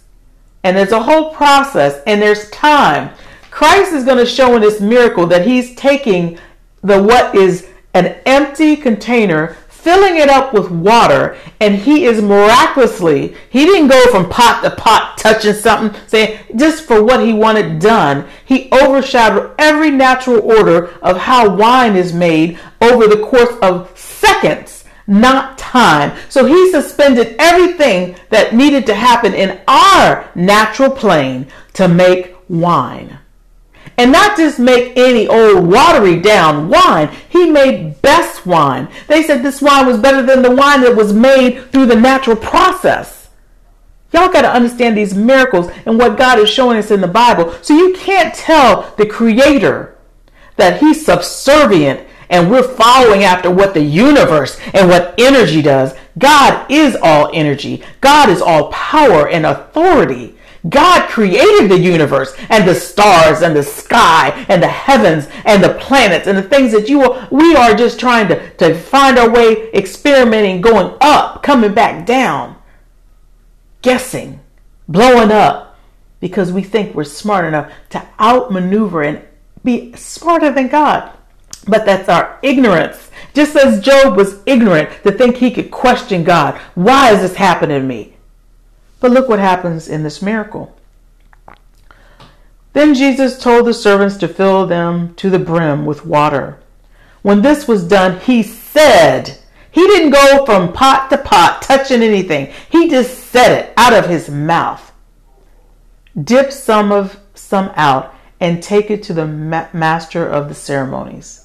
And 0.62 0.76
there's 0.76 0.92
a 0.92 1.02
whole 1.02 1.34
process 1.34 2.02
and 2.06 2.20
there's 2.20 2.48
time. 2.50 3.14
Christ 3.50 3.92
is 3.92 4.04
going 4.04 4.18
to 4.18 4.26
show 4.26 4.56
in 4.56 4.62
this 4.62 4.80
miracle 4.80 5.26
that 5.26 5.46
he's 5.46 5.76
taking 5.76 6.38
the 6.82 7.02
what 7.02 7.34
is 7.34 7.68
an 7.92 8.16
empty 8.26 8.74
container, 8.74 9.56
filling 9.68 10.16
it 10.16 10.30
up 10.30 10.54
with 10.54 10.70
water, 10.70 11.36
and 11.60 11.76
he 11.76 12.06
is 12.06 12.22
miraculously, 12.22 13.36
he 13.50 13.64
didn't 13.66 13.88
go 13.88 14.06
from 14.10 14.28
pot 14.28 14.62
to 14.64 14.70
pot 14.70 15.18
touching 15.18 15.52
something, 15.52 16.00
saying 16.08 16.40
just 16.56 16.84
for 16.84 17.02
what 17.02 17.24
he 17.24 17.32
wanted 17.32 17.78
done. 17.78 18.26
He 18.44 18.70
overshadowed 18.72 19.54
every 19.58 19.90
natural 19.90 20.40
order 20.40 20.88
of 21.00 21.18
how 21.18 21.54
wine 21.54 21.94
is 21.94 22.14
made 22.14 22.58
over 22.80 23.06
the 23.06 23.22
course 23.24 23.54
of 23.62 23.96
seconds 23.96 24.83
not 25.06 25.58
time. 25.58 26.16
So 26.28 26.46
he 26.46 26.70
suspended 26.70 27.36
everything 27.38 28.16
that 28.30 28.54
needed 28.54 28.86
to 28.86 28.94
happen 28.94 29.34
in 29.34 29.60
our 29.68 30.30
natural 30.34 30.90
plane 30.90 31.46
to 31.74 31.88
make 31.88 32.34
wine 32.48 33.18
and 33.96 34.10
not 34.10 34.36
just 34.36 34.58
make 34.58 34.96
any 34.96 35.26
old 35.28 35.66
watery 35.66 36.20
down 36.20 36.68
wine. 36.68 37.10
He 37.28 37.50
made 37.50 38.00
best 38.02 38.46
wine. 38.46 38.88
They 39.06 39.22
said 39.22 39.42
this 39.42 39.62
wine 39.62 39.86
was 39.86 39.98
better 39.98 40.22
than 40.22 40.42
the 40.42 40.50
wine 40.50 40.80
that 40.82 40.96
was 40.96 41.12
made 41.12 41.70
through 41.70 41.86
the 41.86 42.00
natural 42.00 42.36
process. 42.36 43.30
Y'all 44.12 44.32
got 44.32 44.42
to 44.42 44.52
understand 44.52 44.96
these 44.96 45.14
miracles 45.14 45.70
and 45.86 45.98
what 45.98 46.16
God 46.16 46.38
is 46.38 46.48
showing 46.48 46.78
us 46.78 46.90
in 46.90 47.00
the 47.00 47.08
Bible. 47.08 47.52
So 47.62 47.74
you 47.74 47.94
can't 47.94 48.34
tell 48.34 48.94
the 48.96 49.06
Creator 49.06 49.96
that 50.56 50.80
He's 50.80 51.04
subservient 51.04 52.06
and 52.30 52.50
we're 52.50 52.62
following 52.62 53.24
after 53.24 53.50
what 53.50 53.74
the 53.74 53.82
universe 53.82 54.58
and 54.72 54.88
what 54.88 55.14
energy 55.18 55.62
does. 55.62 55.94
God 56.18 56.70
is 56.70 56.96
all 57.02 57.30
energy, 57.32 57.82
God 58.00 58.28
is 58.28 58.40
all 58.40 58.70
power 58.70 59.28
and 59.28 59.46
authority. 59.46 60.34
God 60.68 61.10
created 61.10 61.70
the 61.70 61.78
universe 61.78 62.34
and 62.48 62.66
the 62.66 62.74
stars 62.74 63.42
and 63.42 63.54
the 63.54 63.62
sky 63.62 64.46
and 64.48 64.62
the 64.62 64.68
heavens 64.68 65.28
and 65.44 65.62
the 65.62 65.74
planets 65.74 66.26
and 66.26 66.38
the 66.38 66.42
things 66.42 66.72
that 66.72 66.88
you 66.88 67.02
are, 67.02 67.28
we 67.30 67.54
are 67.54 67.74
just 67.74 68.00
trying 68.00 68.28
to, 68.28 68.50
to 68.56 68.74
find 68.74 69.18
our 69.18 69.28
way, 69.28 69.70
experimenting, 69.72 70.62
going 70.62 70.96
up, 71.02 71.42
coming 71.42 71.74
back 71.74 72.06
down, 72.06 72.56
guessing, 73.82 74.40
blowing 74.88 75.30
up 75.30 75.76
because 76.20 76.50
we 76.50 76.62
think 76.62 76.94
we're 76.94 77.04
smart 77.04 77.44
enough 77.44 77.70
to 77.90 78.02
outmaneuver 78.18 79.02
and 79.02 79.22
be 79.62 79.92
smarter 79.94 80.50
than 80.50 80.68
God. 80.68 81.12
But 81.66 81.86
that's 81.86 82.08
our 82.08 82.38
ignorance. 82.42 83.10
Just 83.32 83.56
as 83.56 83.80
Job 83.80 84.16
was 84.16 84.40
ignorant 84.46 84.90
to 85.02 85.12
think 85.12 85.36
he 85.36 85.50
could 85.50 85.70
question 85.70 86.24
God. 86.24 86.58
Why 86.74 87.12
is 87.12 87.20
this 87.20 87.36
happening 87.36 87.80
to 87.80 87.86
me? 87.86 88.16
But 89.00 89.10
look 89.10 89.28
what 89.28 89.38
happens 89.38 89.88
in 89.88 90.02
this 90.02 90.22
miracle. 90.22 90.76
Then 92.72 92.94
Jesus 92.94 93.38
told 93.38 93.66
the 93.66 93.74
servants 93.74 94.16
to 94.16 94.28
fill 94.28 94.66
them 94.66 95.14
to 95.14 95.30
the 95.30 95.38
brim 95.38 95.86
with 95.86 96.04
water. 96.04 96.58
When 97.22 97.42
this 97.42 97.68
was 97.68 97.86
done, 97.86 98.20
he 98.20 98.42
said, 98.42 99.38
he 99.70 99.86
didn't 99.88 100.10
go 100.10 100.44
from 100.44 100.72
pot 100.72 101.10
to 101.10 101.18
pot 101.18 101.62
touching 101.62 102.02
anything. 102.02 102.52
He 102.70 102.88
just 102.88 103.18
said 103.18 103.58
it 103.58 103.74
out 103.76 103.92
of 103.92 104.06
his 104.06 104.28
mouth. 104.28 104.92
Dip 106.22 106.52
some 106.52 106.92
of 106.92 107.18
some 107.34 107.72
out 107.74 108.14
and 108.38 108.62
take 108.62 108.90
it 108.90 109.02
to 109.04 109.12
the 109.12 109.26
ma- 109.26 109.68
master 109.72 110.26
of 110.26 110.48
the 110.48 110.54
ceremonies. 110.54 111.43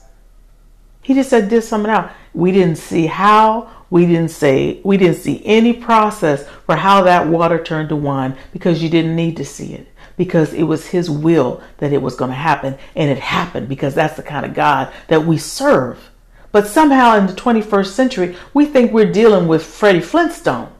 He 1.09 1.15
just 1.15 1.31
said 1.31 1.49
dip 1.49 1.63
something 1.63 1.89
out. 1.89 2.11
We 2.35 2.51
didn't 2.51 2.77
see 2.77 3.07
how, 3.07 3.67
we 3.89 4.05
didn't 4.05 4.29
say 4.29 4.79
we 4.83 4.95
didn't 4.95 5.17
see 5.17 5.41
any 5.43 5.73
process 5.73 6.47
for 6.67 6.75
how 6.75 7.01
that 7.01 7.25
water 7.25 7.57
turned 7.63 7.89
to 7.89 7.95
wine 7.95 8.37
because 8.53 8.83
you 8.83 8.89
didn't 8.89 9.15
need 9.15 9.35
to 9.37 9.43
see 9.43 9.73
it 9.73 9.87
because 10.17 10.53
it 10.53 10.61
was 10.61 10.85
his 10.85 11.09
will 11.09 11.63
that 11.79 11.91
it 11.93 12.03
was 12.03 12.15
going 12.15 12.29
to 12.29 12.35
happen 12.35 12.77
and 12.95 13.09
it 13.09 13.17
happened 13.17 13.67
because 13.67 13.95
that's 13.95 14.17
the 14.17 14.21
kind 14.21 14.45
of 14.45 14.53
God 14.53 14.93
that 15.07 15.25
we 15.25 15.39
serve. 15.39 16.11
But 16.51 16.67
somehow 16.67 17.17
in 17.17 17.25
the 17.25 17.33
21st 17.33 17.87
century, 17.87 18.35
we 18.53 18.67
think 18.67 18.91
we're 18.91 19.11
dealing 19.11 19.47
with 19.47 19.65
Freddie 19.65 20.01
Flintstone. 20.01 20.71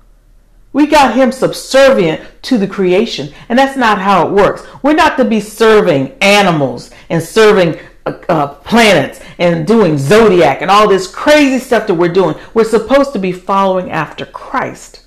We 0.74 0.86
got 0.86 1.16
him 1.16 1.32
subservient 1.32 2.22
to 2.44 2.60
the 2.60 2.68
creation, 2.68 3.34
and 3.50 3.58
that's 3.58 3.76
not 3.76 3.98
how 3.98 4.28
it 4.28 4.32
works. 4.32 4.64
We're 4.84 4.94
not 4.94 5.18
to 5.18 5.26
be 5.26 5.40
serving 5.40 6.16
animals 6.22 6.92
and 7.10 7.24
serving 7.24 7.80
uh, 8.30 8.48
planets 8.56 9.20
and 9.38 9.66
doing 9.66 9.98
zodiac 9.98 10.62
and 10.62 10.70
all 10.70 10.88
this 10.88 11.08
crazy 11.08 11.60
stuff 11.60 11.88
that 11.88 11.96
we're 11.96 12.14
doing. 12.14 12.36
We're 12.54 12.64
supposed 12.64 13.14
to 13.14 13.20
be 13.20 13.32
following 13.32 13.90
after 13.92 14.26
Christ. 14.26 15.06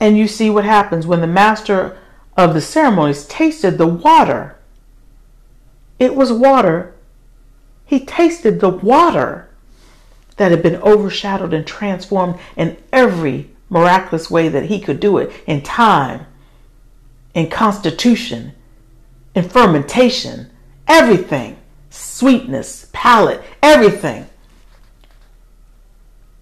And 0.00 0.16
you 0.16 0.28
see 0.28 0.50
what 0.50 0.64
happens 0.64 1.06
when 1.06 1.20
the 1.20 1.26
master 1.26 1.98
of 2.36 2.54
the 2.54 2.60
ceremonies 2.60 3.26
tasted 3.26 3.78
the 3.78 3.86
water. 3.86 4.56
It 5.98 6.14
was 6.14 6.32
water. 6.32 6.94
He 7.84 8.04
tasted 8.04 8.60
the 8.60 8.68
water 8.68 9.48
that 10.36 10.52
had 10.52 10.62
been 10.62 10.76
overshadowed 10.76 11.52
and 11.52 11.66
transformed 11.66 12.38
in 12.56 12.76
every 12.92 13.50
miraculous 13.68 14.30
way 14.30 14.48
that 14.48 14.66
he 14.66 14.80
could 14.80 15.00
do 15.00 15.18
it 15.18 15.32
in 15.46 15.62
time, 15.62 16.26
in 17.34 17.50
constitution, 17.50 18.52
in 19.34 19.48
fermentation, 19.48 20.50
everything, 20.86 21.57
sweetness, 22.18 22.88
palate, 22.92 23.40
everything. 23.62 24.26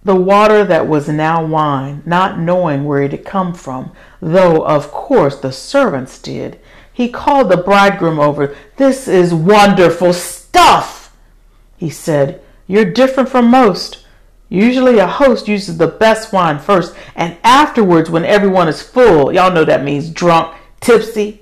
The 0.03 0.15
water 0.15 0.63
that 0.63 0.87
was 0.87 1.07
now 1.07 1.45
wine, 1.45 2.01
not 2.03 2.39
knowing 2.39 2.85
where 2.85 3.03
it 3.03 3.11
had 3.11 3.25
come 3.25 3.53
from, 3.53 3.91
though 4.19 4.65
of 4.65 4.91
course 4.91 5.39
the 5.39 5.51
servants 5.51 6.19
did, 6.19 6.59
he 6.91 7.09
called 7.09 7.49
the 7.49 7.57
bridegroom 7.57 8.19
over. 8.19 8.55
This 8.77 9.07
is 9.07 9.35
wonderful 9.35 10.13
stuff, 10.13 11.15
he 11.77 11.91
said. 11.91 12.41
You're 12.65 12.91
different 12.91 13.29
from 13.29 13.51
most. 13.51 14.03
Usually, 14.49 14.97
a 14.97 15.05
host 15.05 15.47
uses 15.47 15.77
the 15.77 15.87
best 15.87 16.33
wine 16.33 16.57
first, 16.57 16.95
and 17.15 17.37
afterwards, 17.43 18.09
when 18.09 18.25
everyone 18.25 18.67
is 18.67 18.81
full, 18.81 19.31
y'all 19.31 19.53
know 19.53 19.65
that 19.65 19.83
means 19.83 20.09
drunk, 20.09 20.55
tipsy, 20.79 21.41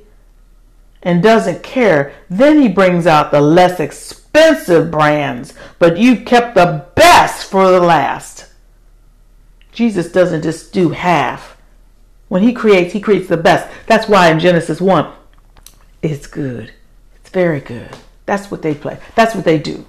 and 1.06 1.22
doesn't 1.22 1.64
care, 1.64 2.14
then 2.30 2.60
he 2.60 2.68
brings 2.68 3.08
out 3.08 3.32
the 3.32 3.40
less 3.40 3.80
expensive 3.80 4.92
brands, 4.92 5.54
but 5.80 5.98
you 5.98 6.18
kept 6.22 6.56
the 6.56 6.86
best 6.96 7.50
for 7.50 7.72
the 7.72 7.80
last. 7.80 8.48
Jesus 9.72 10.12
doesn't 10.12 10.42
just 10.42 10.74
do 10.74 10.90
half. 10.90 11.56
When 12.28 12.42
he 12.42 12.54
creates, 12.54 12.92
he 12.92 13.00
creates 13.00 13.28
the 13.28 13.38
best. 13.38 13.72
That's 13.86 14.10
why 14.10 14.32
in 14.32 14.40
Genesis 14.40 14.82
1, 14.82 15.14
it's 16.02 16.26
good. 16.26 16.74
It's 17.16 17.30
very 17.30 17.60
good. 17.60 17.96
That's 18.26 18.50
what 18.50 18.64
they 18.64 18.74
play. 18.74 18.98
That's 19.14 19.36
what 19.36 19.46
they 19.46 19.60
do. 19.60 19.86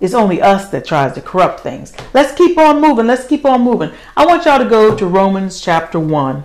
It's 0.00 0.14
only 0.14 0.40
us 0.40 0.70
that 0.70 0.86
tries 0.86 1.14
to 1.14 1.20
corrupt 1.20 1.60
things. 1.60 1.94
Let's 2.14 2.34
keep 2.34 2.56
on 2.56 2.80
moving. 2.80 3.06
Let's 3.06 3.26
keep 3.26 3.44
on 3.44 3.62
moving. 3.62 3.92
I 4.16 4.24
want 4.24 4.46
y'all 4.46 4.58
to 4.58 4.68
go 4.68 4.96
to 4.96 5.06
Romans 5.06 5.60
chapter 5.60 6.00
1. 6.00 6.44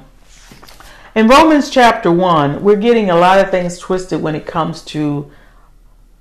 In 1.13 1.27
Romans 1.27 1.69
chapter 1.69 2.09
1, 2.09 2.63
we're 2.63 2.77
getting 2.77 3.09
a 3.09 3.17
lot 3.17 3.39
of 3.39 3.51
things 3.51 3.77
twisted 3.77 4.21
when 4.21 4.33
it 4.33 4.45
comes 4.45 4.81
to 4.83 5.29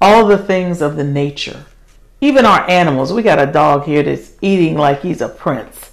all 0.01 0.27
the 0.27 0.37
things 0.37 0.83
of 0.83 0.97
the 0.97 1.05
nature. 1.05 1.65
Even 2.21 2.45
our 2.45 2.69
animals. 2.69 3.13
We 3.13 3.23
got 3.23 3.39
a 3.39 3.53
dog 3.53 3.85
here 3.85 4.03
that's 4.03 4.33
eating 4.41 4.77
like 4.77 5.03
he's 5.03 5.21
a 5.21 5.29
prince. 5.29 5.93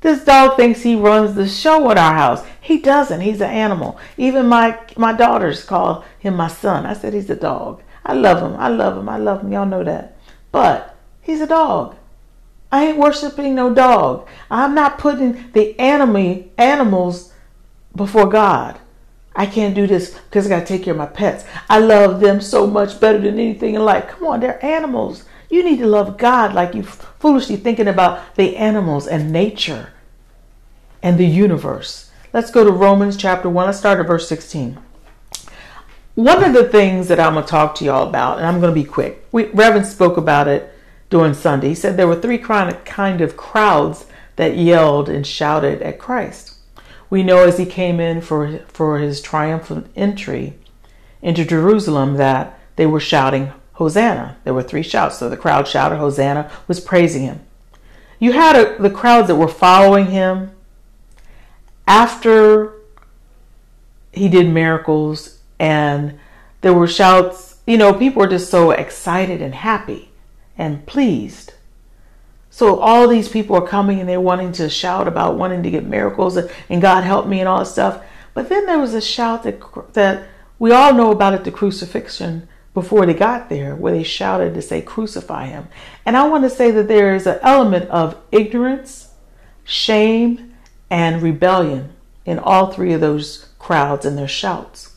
This 0.00 0.24
dog 0.24 0.56
thinks 0.56 0.80
he 0.80 0.96
runs 0.96 1.34
the 1.34 1.46
show 1.46 1.90
at 1.90 1.98
our 1.98 2.14
house. 2.14 2.42
He 2.62 2.78
doesn't. 2.78 3.20
He's 3.20 3.42
an 3.42 3.50
animal. 3.50 3.98
Even 4.16 4.46
my 4.46 4.78
my 4.96 5.12
daughters 5.12 5.62
call 5.62 6.06
him 6.18 6.34
my 6.34 6.48
son. 6.48 6.86
I 6.86 6.94
said 6.94 7.12
he's 7.12 7.28
a 7.28 7.36
dog. 7.36 7.82
I 8.06 8.14
love 8.14 8.38
him. 8.42 8.58
I 8.58 8.68
love 8.68 8.96
him. 8.96 9.10
I 9.10 9.18
love 9.18 9.42
him. 9.42 9.52
Y'all 9.52 9.66
know 9.66 9.84
that. 9.84 10.16
But 10.50 10.96
he's 11.20 11.42
a 11.42 11.46
dog. 11.46 11.94
I 12.72 12.86
ain't 12.86 12.98
worshiping 12.98 13.54
no 13.54 13.74
dog. 13.74 14.26
I'm 14.50 14.74
not 14.74 14.96
putting 14.96 15.52
the 15.52 15.78
enemy 15.78 16.52
animals 16.56 17.29
before 17.94 18.28
God. 18.28 18.78
I 19.34 19.46
can't 19.46 19.74
do 19.74 19.86
this 19.86 20.14
because 20.14 20.46
I 20.46 20.50
got 20.50 20.60
to 20.60 20.66
take 20.66 20.84
care 20.84 20.92
of 20.92 20.98
my 20.98 21.06
pets. 21.06 21.44
I 21.68 21.78
love 21.78 22.20
them 22.20 22.40
so 22.40 22.66
much 22.66 23.00
better 23.00 23.18
than 23.18 23.38
anything 23.38 23.74
in 23.74 23.84
life. 23.84 24.08
Come 24.08 24.26
on, 24.26 24.40
they're 24.40 24.64
animals. 24.64 25.24
You 25.48 25.64
need 25.64 25.78
to 25.78 25.86
love 25.86 26.18
God 26.18 26.54
like 26.54 26.74
you 26.74 26.82
foolishly 26.82 27.56
thinking 27.56 27.88
about 27.88 28.36
the 28.36 28.56
animals 28.56 29.06
and 29.06 29.32
nature 29.32 29.92
and 31.02 31.18
the 31.18 31.26
universe. 31.26 32.10
Let's 32.32 32.50
go 32.50 32.64
to 32.64 32.70
Romans 32.70 33.16
chapter 33.16 33.48
1. 33.48 33.66
Let's 33.66 33.78
start 33.78 33.98
at 33.98 34.06
verse 34.06 34.28
16. 34.28 34.78
One 36.14 36.44
of 36.44 36.52
the 36.52 36.68
things 36.68 37.08
that 37.08 37.18
I'm 37.18 37.34
going 37.34 37.44
to 37.44 37.50
talk 37.50 37.74
to 37.76 37.84
y'all 37.84 38.08
about, 38.08 38.38
and 38.38 38.46
I'm 38.46 38.60
going 38.60 38.74
to 38.74 38.80
be 38.80 38.86
quick, 38.86 39.26
we, 39.32 39.46
Reverend 39.46 39.86
spoke 39.86 40.16
about 40.16 40.48
it 40.48 40.72
during 41.08 41.34
Sunday. 41.34 41.68
He 41.68 41.74
said 41.74 41.96
there 41.96 42.06
were 42.06 42.20
three 42.20 42.38
kind 42.38 43.20
of 43.20 43.36
crowds 43.36 44.06
that 44.36 44.56
yelled 44.56 45.08
and 45.08 45.26
shouted 45.26 45.82
at 45.82 45.98
Christ. 45.98 46.49
We 47.10 47.24
know 47.24 47.44
as 47.46 47.58
he 47.58 47.66
came 47.66 47.98
in 48.00 48.20
for, 48.20 48.60
for 48.68 48.98
his 48.98 49.20
triumphant 49.20 49.90
entry 49.96 50.54
into 51.20 51.44
Jerusalem 51.44 52.14
that 52.14 52.58
they 52.76 52.86
were 52.86 53.00
shouting, 53.00 53.52
Hosanna. 53.74 54.36
There 54.44 54.54
were 54.54 54.62
three 54.62 54.82
shouts. 54.82 55.18
So 55.18 55.28
the 55.28 55.36
crowd 55.36 55.66
shouted, 55.66 55.96
Hosanna, 55.96 56.50
was 56.68 56.80
praising 56.80 57.22
him. 57.22 57.40
You 58.18 58.32
had 58.32 58.54
a, 58.54 58.80
the 58.80 58.90
crowds 58.90 59.28
that 59.28 59.36
were 59.36 59.48
following 59.48 60.06
him 60.06 60.52
after 61.86 62.74
he 64.12 64.28
did 64.28 64.48
miracles 64.48 65.38
and 65.58 66.18
there 66.60 66.74
were 66.74 66.86
shouts. 66.86 67.56
You 67.66 67.78
know, 67.78 67.94
people 67.94 68.20
were 68.20 68.28
just 68.28 68.50
so 68.50 68.70
excited 68.70 69.42
and 69.42 69.54
happy 69.54 70.10
and 70.56 70.84
pleased. 70.86 71.54
So 72.50 72.80
all 72.80 73.06
these 73.06 73.28
people 73.28 73.56
are 73.56 73.66
coming 73.66 74.00
and 74.00 74.08
they're 74.08 74.20
wanting 74.20 74.52
to 74.52 74.68
shout 74.68 75.06
about 75.06 75.38
wanting 75.38 75.62
to 75.62 75.70
get 75.70 75.84
miracles 75.84 76.36
and, 76.36 76.50
and 76.68 76.82
God 76.82 77.04
help 77.04 77.26
me 77.26 77.38
and 77.40 77.48
all 77.48 77.60
this 77.60 77.72
stuff. 77.72 78.02
But 78.34 78.48
then 78.48 78.66
there 78.66 78.78
was 78.78 78.94
a 78.94 79.00
shout 79.00 79.44
that 79.44 79.60
that 79.94 80.26
we 80.58 80.72
all 80.72 80.92
know 80.92 81.10
about 81.10 81.34
at 81.34 81.44
the 81.44 81.50
crucifixion 81.50 82.48
before 82.74 83.06
they 83.06 83.14
got 83.14 83.48
there, 83.48 83.74
where 83.74 83.92
they 83.92 84.02
shouted 84.02 84.54
to 84.54 84.62
say, 84.62 84.82
Crucify 84.82 85.46
him. 85.46 85.68
And 86.06 86.16
I 86.16 86.28
want 86.28 86.44
to 86.44 86.50
say 86.50 86.70
that 86.70 86.88
there 86.88 87.14
is 87.14 87.26
an 87.26 87.38
element 87.42 87.88
of 87.90 88.16
ignorance, 88.30 89.14
shame, 89.64 90.54
and 90.88 91.22
rebellion 91.22 91.92
in 92.24 92.38
all 92.38 92.72
three 92.72 92.92
of 92.92 93.00
those 93.00 93.48
crowds 93.58 94.04
and 94.04 94.16
their 94.16 94.28
shouts. 94.28 94.96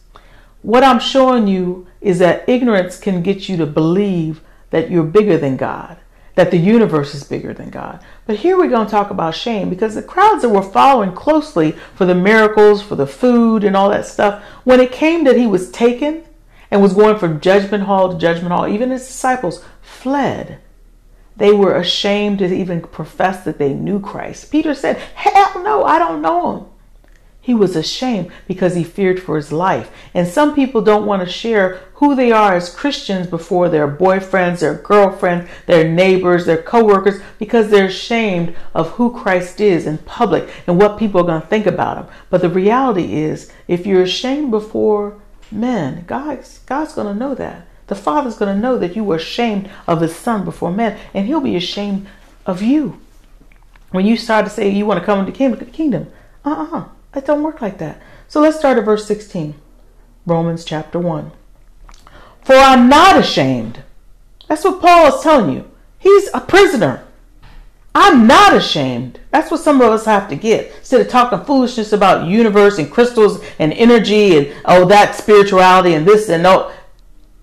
What 0.62 0.84
I'm 0.84 1.00
showing 1.00 1.48
you 1.48 1.88
is 2.00 2.20
that 2.20 2.48
ignorance 2.48 3.00
can 3.00 3.24
get 3.24 3.50
you 3.50 3.58
to 3.58 3.66
believe 3.66 4.42
that 4.70 4.89
you're 4.89 5.04
bigger 5.04 5.38
than 5.38 5.58
God, 5.58 5.98
that 6.36 6.52
the 6.52 6.58
universe 6.58 7.13
is 7.13 7.24
bigger 7.24 7.54
than 7.54 7.69
God. 7.69 8.04
But 8.26 8.38
here 8.38 8.58
we're 8.58 8.69
going 8.69 8.88
to 8.88 8.91
talk 8.91 9.12
about 9.12 9.36
shame 9.36 9.69
because 9.69 9.96
the 9.96 10.02
crowds 10.02 10.41
that 10.41 10.50
were 10.50 10.63
following 10.63 11.13
closely 11.13 11.74
for 11.96 12.06
the 12.06 12.15
miracles, 12.15 12.82
for 12.82 12.96
the 12.96 13.06
food, 13.06 13.63
and 13.63 13.76
all 13.76 13.89
that 13.89 14.06
stuff, 14.06 14.43
when 14.63 14.80
it 14.80 14.91
came 14.91 15.24
that 15.26 15.38
he 15.38 15.46
was 15.46 15.72
taken 15.72 16.24
and 16.72 16.82
was 16.82 16.93
going 16.93 17.19
from 17.19 17.39
judgment 17.39 17.84
hall 17.84 18.12
to 18.12 18.17
judgment 18.17 18.52
hall, 18.52 18.67
even 18.67 18.89
his 18.89 19.06
disciples 19.06 19.63
fled. 19.82 20.60
They 21.36 21.52
were 21.52 21.76
ashamed 21.76 22.39
to 22.39 22.54
even 22.54 22.82
profess 22.82 23.43
that 23.46 23.58
they 23.58 23.74
knew 23.74 24.00
Christ. 24.00 24.52
Peter 24.52 24.74
said, 24.74 24.98
Hell 24.98 25.63
no, 25.63 25.84
I 25.84 26.00
don't 26.00 26.22
know 26.22 26.58
him. 26.58 26.65
He 27.43 27.53
was 27.53 27.75
ashamed 27.75 28.32
because 28.47 28.73
he 28.73 28.86
feared 28.86 29.21
for 29.21 29.36
his 29.36 29.51
life. 29.51 29.91
And 30.13 30.25
some 30.25 30.56
people 30.56 30.82
don't 30.82 31.06
want 31.06 31.23
to 31.23 31.29
share 31.29 31.82
who 31.95 32.15
they 32.15 32.32
are 32.32 32.56
as 32.56 32.73
Christians 32.73 33.27
before 33.27 33.67
their 33.67 33.86
boyfriends, 33.86 34.62
their 34.62 34.75
girlfriends, 34.75 35.49
their 35.65 35.86
neighbors, 35.86 36.45
their 36.45 36.62
coworkers 36.62 37.21
because 37.39 37.69
they're 37.69 37.88
ashamed 37.88 38.56
of 38.73 38.91
who 38.91 39.12
Christ 39.12 39.60
is 39.60 39.86
in 39.86 39.97
public 39.97 40.49
and 40.67 40.79
what 40.79 40.97
people 40.97 41.19
are 41.19 41.25
going 41.25 41.41
to 41.41 41.47
think 41.47 41.65
about 41.65 41.97
him. 41.97 42.15
But 42.29 42.39
the 42.39 42.49
reality 42.49 43.15
is, 43.15 43.51
if 43.67 43.86
you're 43.86 44.03
ashamed 44.03 44.49
before 44.49 45.19
men, 45.51 46.06
God's, 46.08 46.60
God's 46.60 46.93
going 46.93 47.08
to 47.08 47.19
know 47.19 47.36
that. 47.36 47.67
The 47.88 47.95
Father's 47.95 48.38
going 48.38 48.56
to 48.56 48.62
know 48.62 48.77
that 48.77 48.95
you 48.95 49.03
were 49.03 49.17
ashamed 49.17 49.69
of 49.86 49.99
His 49.99 50.15
Son 50.15 50.45
before 50.45 50.71
men, 50.71 50.97
and 51.13 51.27
He'll 51.27 51.41
be 51.41 51.58
ashamed 51.58 52.08
of 52.45 52.62
you. 52.62 53.01
When 53.91 54.06
you 54.06 54.15
start 54.15 54.45
to 54.45 54.49
say 54.49 54.69
you 54.69 54.86
want 54.86 55.01
to 55.01 55.06
come 55.06 55.19
into 55.19 55.58
the 55.58 55.65
kingdom, 55.65 56.10
uh 56.45 56.49
uh-uh. 56.49 56.77
uh 56.77 56.86
it 57.15 57.26
don't 57.26 57.43
work 57.43 57.62
like 57.62 57.78
that. 57.78 58.02
So 58.28 58.41
let's 58.41 58.58
start 58.58 58.78
at 58.78 58.86
verse 58.86 59.06
16. 59.06 59.56
Romans 60.26 60.65
chapter 60.65 60.99
1. 60.99 61.32
For 62.41 62.56
I'm 62.56 62.89
not 62.89 63.17
ashamed. 63.17 63.84
That's 64.47 64.63
what 64.63 64.82
Paul 64.82 65.08
is 65.08 65.23
telling 65.23 65.56
you. 65.56 65.69
He's 65.99 66.30
a 66.34 66.41
prisoner. 66.41 67.06
I'm 67.95 68.26
not 68.26 68.56
ashamed. 68.56 69.19
That's 69.32 69.52
what 69.52 69.60
some 69.60 69.82
of 69.82 69.91
us 69.91 70.06
have 70.06 70.28
to 70.30 70.36
get. 70.36 70.73
Instead 70.78 71.02
of 71.02 71.10
talking 71.10 71.45
foolishness 71.45 71.93
about 71.93 72.28
universe 72.28 72.80
and 72.80 72.91
crystals 72.91 73.43
and 73.60 73.71
energy 73.73 74.38
and 74.38 74.54
oh 74.65 74.86
that 74.86 75.15
spirituality 75.15 75.93
and 75.93 76.08
this 76.08 76.28
and 76.30 76.43
no. 76.43 76.71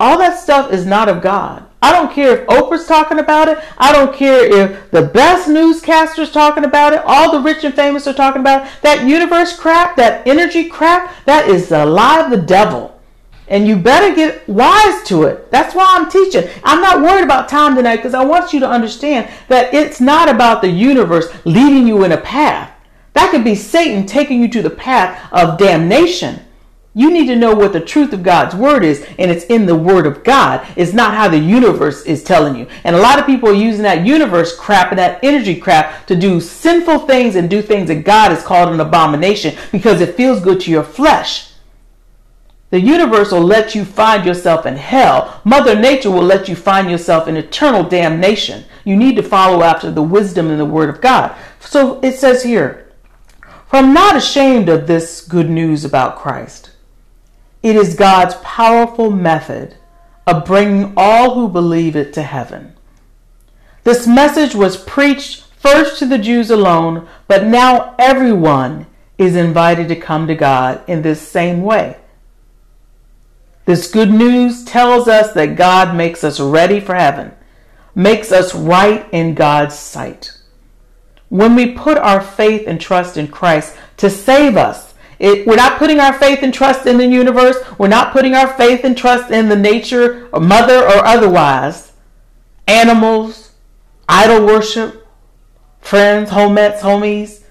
All 0.00 0.18
that 0.18 0.38
stuff 0.38 0.72
is 0.72 0.84
not 0.84 1.08
of 1.08 1.22
God. 1.22 1.69
I 1.82 1.92
don't 1.92 2.12
care 2.12 2.38
if 2.42 2.46
Oprah's 2.48 2.86
talking 2.86 3.18
about 3.18 3.48
it. 3.48 3.58
I 3.78 3.92
don't 3.92 4.14
care 4.14 4.44
if 4.44 4.90
the 4.90 5.02
best 5.02 5.48
newscasters 5.48 6.32
talking 6.32 6.64
about 6.64 6.92
it. 6.92 7.02
All 7.06 7.32
the 7.32 7.40
rich 7.40 7.64
and 7.64 7.74
famous 7.74 8.06
are 8.06 8.12
talking 8.12 8.40
about 8.40 8.66
it. 8.66 8.72
That 8.82 9.06
universe 9.08 9.58
crap, 9.58 9.96
that 9.96 10.26
energy 10.26 10.68
crap, 10.68 11.24
that 11.24 11.48
is 11.48 11.70
the 11.70 11.86
lie 11.86 12.20
of 12.20 12.30
the 12.30 12.36
devil. 12.36 13.00
And 13.48 13.66
you 13.66 13.76
better 13.76 14.14
get 14.14 14.46
wise 14.48 15.02
to 15.06 15.24
it. 15.24 15.50
That's 15.50 15.74
why 15.74 15.86
I'm 15.88 16.10
teaching. 16.10 16.48
I'm 16.62 16.82
not 16.82 17.02
worried 17.02 17.24
about 17.24 17.48
time 17.48 17.74
tonight 17.74 17.96
because 17.96 18.14
I 18.14 18.24
want 18.24 18.52
you 18.52 18.60
to 18.60 18.68
understand 18.68 19.28
that 19.48 19.74
it's 19.74 20.00
not 20.00 20.28
about 20.28 20.60
the 20.60 20.68
universe 20.68 21.28
leading 21.44 21.88
you 21.88 22.04
in 22.04 22.12
a 22.12 22.20
path. 22.20 22.72
That 23.14 23.30
could 23.32 23.42
be 23.42 23.56
Satan 23.56 24.06
taking 24.06 24.40
you 24.40 24.48
to 24.48 24.62
the 24.62 24.70
path 24.70 25.28
of 25.32 25.58
damnation. 25.58 26.44
You 26.92 27.12
need 27.12 27.28
to 27.28 27.36
know 27.36 27.54
what 27.54 27.72
the 27.72 27.80
truth 27.80 28.12
of 28.12 28.24
God's 28.24 28.54
word 28.54 28.84
is, 28.84 29.06
and 29.16 29.30
it's 29.30 29.44
in 29.44 29.66
the 29.66 29.76
word 29.76 30.06
of 30.06 30.24
God. 30.24 30.66
It's 30.74 30.92
not 30.92 31.14
how 31.14 31.28
the 31.28 31.38
universe 31.38 32.02
is 32.04 32.24
telling 32.24 32.56
you. 32.56 32.66
And 32.82 32.96
a 32.96 33.00
lot 33.00 33.20
of 33.20 33.26
people 33.26 33.48
are 33.48 33.54
using 33.54 33.84
that 33.84 34.04
universe 34.04 34.56
crap 34.56 34.90
and 34.90 34.98
that 34.98 35.22
energy 35.22 35.54
crap 35.54 36.06
to 36.08 36.16
do 36.16 36.40
sinful 36.40 37.00
things 37.00 37.36
and 37.36 37.48
do 37.48 37.62
things 37.62 37.86
that 37.88 38.04
God 38.04 38.32
has 38.32 38.42
called 38.42 38.74
an 38.74 38.80
abomination 38.80 39.56
because 39.70 40.00
it 40.00 40.16
feels 40.16 40.40
good 40.40 40.60
to 40.62 40.70
your 40.70 40.82
flesh. 40.82 41.52
The 42.70 42.80
universe 42.80 43.30
will 43.30 43.40
let 43.40 43.74
you 43.76 43.84
find 43.84 44.24
yourself 44.24 44.66
in 44.66 44.76
hell. 44.76 45.40
Mother 45.44 45.78
Nature 45.78 46.10
will 46.10 46.22
let 46.22 46.48
you 46.48 46.56
find 46.56 46.90
yourself 46.90 47.28
in 47.28 47.36
eternal 47.36 47.84
damnation. 47.84 48.64
You 48.84 48.96
need 48.96 49.14
to 49.16 49.22
follow 49.22 49.62
after 49.62 49.92
the 49.92 50.02
wisdom 50.02 50.50
and 50.50 50.58
the 50.58 50.64
word 50.64 50.88
of 50.88 51.00
God. 51.00 51.36
So 51.60 52.00
it 52.00 52.16
says 52.16 52.42
here, 52.42 52.92
For 53.66 53.76
I'm 53.76 53.92
not 53.92 54.16
ashamed 54.16 54.68
of 54.68 54.86
this 54.86 55.20
good 55.20 55.50
news 55.50 55.84
about 55.84 56.16
Christ. 56.16 56.70
It 57.62 57.76
is 57.76 57.94
God's 57.94 58.34
powerful 58.42 59.10
method 59.10 59.76
of 60.26 60.44
bringing 60.44 60.92
all 60.96 61.34
who 61.34 61.48
believe 61.48 61.96
it 61.96 62.12
to 62.14 62.22
heaven. 62.22 62.74
This 63.84 64.06
message 64.06 64.54
was 64.54 64.76
preached 64.76 65.44
first 65.58 65.98
to 65.98 66.06
the 66.06 66.18
Jews 66.18 66.50
alone, 66.50 67.08
but 67.28 67.44
now 67.44 67.94
everyone 67.98 68.86
is 69.18 69.36
invited 69.36 69.88
to 69.88 69.96
come 69.96 70.26
to 70.26 70.34
God 70.34 70.82
in 70.86 71.02
this 71.02 71.20
same 71.20 71.62
way. 71.62 71.98
This 73.66 73.90
good 73.90 74.10
news 74.10 74.64
tells 74.64 75.06
us 75.06 75.32
that 75.34 75.56
God 75.56 75.94
makes 75.94 76.24
us 76.24 76.40
ready 76.40 76.80
for 76.80 76.94
heaven, 76.94 77.32
makes 77.94 78.32
us 78.32 78.54
right 78.54 79.06
in 79.12 79.34
God's 79.34 79.78
sight. 79.78 80.32
When 81.28 81.54
we 81.54 81.74
put 81.74 81.98
our 81.98 82.20
faith 82.20 82.66
and 82.66 82.80
trust 82.80 83.16
in 83.16 83.28
Christ 83.28 83.76
to 83.98 84.10
save 84.10 84.56
us, 84.56 84.89
it, 85.20 85.46
we're 85.46 85.56
not 85.56 85.78
putting 85.78 86.00
our 86.00 86.14
faith 86.14 86.42
and 86.42 86.52
trust 86.52 86.86
in 86.86 86.96
the 86.96 87.06
universe. 87.06 87.58
We're 87.78 87.88
not 87.88 88.12
putting 88.12 88.34
our 88.34 88.48
faith 88.54 88.84
and 88.84 88.96
trust 88.96 89.30
in 89.30 89.50
the 89.50 89.56
nature 89.56 90.30
or 90.32 90.40
mother 90.40 90.78
or 90.78 91.04
otherwise. 91.04 91.92
Animals, 92.66 93.52
idol 94.08 94.46
worship, 94.46 95.06
friends, 95.82 96.30
homettes, 96.30 96.80
homies, 96.80 97.42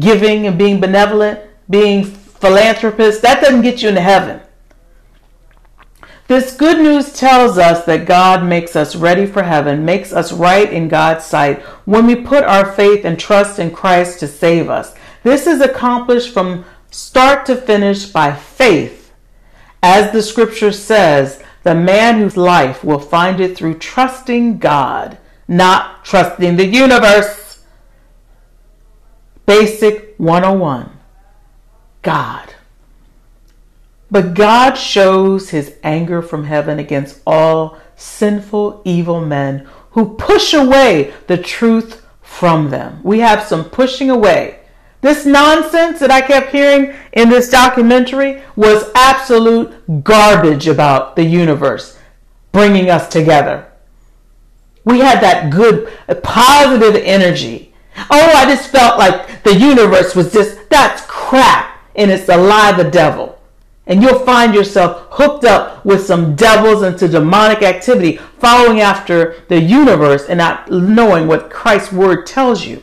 giving 0.00 0.48
and 0.48 0.58
being 0.58 0.80
benevolent, 0.80 1.38
being 1.70 2.04
philanthropists. 2.04 3.22
That 3.22 3.40
doesn't 3.40 3.62
get 3.62 3.80
you 3.80 3.90
into 3.90 4.00
heaven. 4.00 4.40
This 6.26 6.56
good 6.56 6.78
news 6.78 7.12
tells 7.12 7.58
us 7.58 7.86
that 7.86 8.06
God 8.06 8.44
makes 8.44 8.74
us 8.74 8.96
ready 8.96 9.24
for 9.24 9.44
heaven, 9.44 9.84
makes 9.84 10.12
us 10.12 10.32
right 10.32 10.70
in 10.70 10.88
God's 10.88 11.24
sight 11.24 11.62
when 11.86 12.06
we 12.06 12.16
put 12.16 12.42
our 12.42 12.72
faith 12.72 13.04
and 13.04 13.18
trust 13.18 13.60
in 13.60 13.70
Christ 13.70 14.18
to 14.20 14.26
save 14.26 14.68
us. 14.68 14.94
This 15.22 15.46
is 15.46 15.60
accomplished 15.60 16.34
from 16.34 16.64
start 16.90 17.46
to 17.46 17.56
finish 17.56 18.06
by 18.06 18.34
faith. 18.34 19.12
As 19.82 20.12
the 20.12 20.22
scripture 20.22 20.72
says, 20.72 21.42
the 21.62 21.74
man 21.74 22.18
whose 22.18 22.36
life 22.36 22.82
will 22.82 22.98
find 22.98 23.40
it 23.40 23.56
through 23.56 23.78
trusting 23.78 24.58
God, 24.58 25.18
not 25.46 26.04
trusting 26.04 26.56
the 26.56 26.66
universe. 26.66 27.62
Basic 29.46 30.14
101 30.18 30.90
God. 32.02 32.54
But 34.10 34.34
God 34.34 34.74
shows 34.74 35.50
his 35.50 35.74
anger 35.82 36.22
from 36.22 36.44
heaven 36.44 36.78
against 36.78 37.20
all 37.26 37.78
sinful, 37.96 38.80
evil 38.84 39.20
men 39.20 39.68
who 39.90 40.16
push 40.16 40.54
away 40.54 41.12
the 41.26 41.36
truth 41.36 42.04
from 42.22 42.70
them. 42.70 43.00
We 43.02 43.18
have 43.20 43.42
some 43.42 43.64
pushing 43.64 44.08
away 44.08 44.57
this 45.00 45.24
nonsense 45.24 46.00
that 46.00 46.10
I 46.10 46.20
kept 46.20 46.50
hearing 46.50 46.94
in 47.12 47.28
this 47.28 47.50
documentary 47.50 48.42
was 48.56 48.90
absolute 48.94 50.02
garbage 50.02 50.66
about 50.66 51.14
the 51.14 51.24
universe 51.24 51.98
bringing 52.50 52.90
us 52.90 53.08
together. 53.08 53.66
We 54.84 55.00
had 55.00 55.20
that 55.20 55.50
good, 55.50 55.92
positive 56.22 56.96
energy. 56.96 57.72
Oh, 58.10 58.32
I 58.34 58.44
just 58.46 58.70
felt 58.70 58.98
like 58.98 59.42
the 59.42 59.54
universe 59.54 60.14
was 60.14 60.32
just, 60.32 60.68
that's 60.70 61.02
crap. 61.06 61.78
And 61.94 62.10
it's 62.10 62.28
a 62.28 62.36
lie, 62.36 62.72
the 62.72 62.90
devil. 62.90 63.38
And 63.86 64.02
you'll 64.02 64.20
find 64.20 64.54
yourself 64.54 65.06
hooked 65.10 65.44
up 65.44 65.84
with 65.84 66.06
some 66.06 66.34
devils 66.36 66.82
into 66.82 67.08
demonic 67.08 67.62
activity, 67.62 68.16
following 68.38 68.80
after 68.80 69.42
the 69.48 69.60
universe 69.60 70.26
and 70.28 70.38
not 70.38 70.70
knowing 70.70 71.26
what 71.26 71.50
Christ's 71.50 71.92
word 71.92 72.26
tells 72.26 72.64
you. 72.66 72.82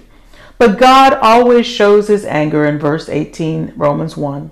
But 0.58 0.78
God 0.78 1.14
always 1.22 1.66
shows 1.66 2.08
his 2.08 2.26
anger 2.26 2.66
in 2.66 2.80
verse 2.80 3.10
18, 3.10 3.74
Romans 3.76 4.16
1. 4.16 4.52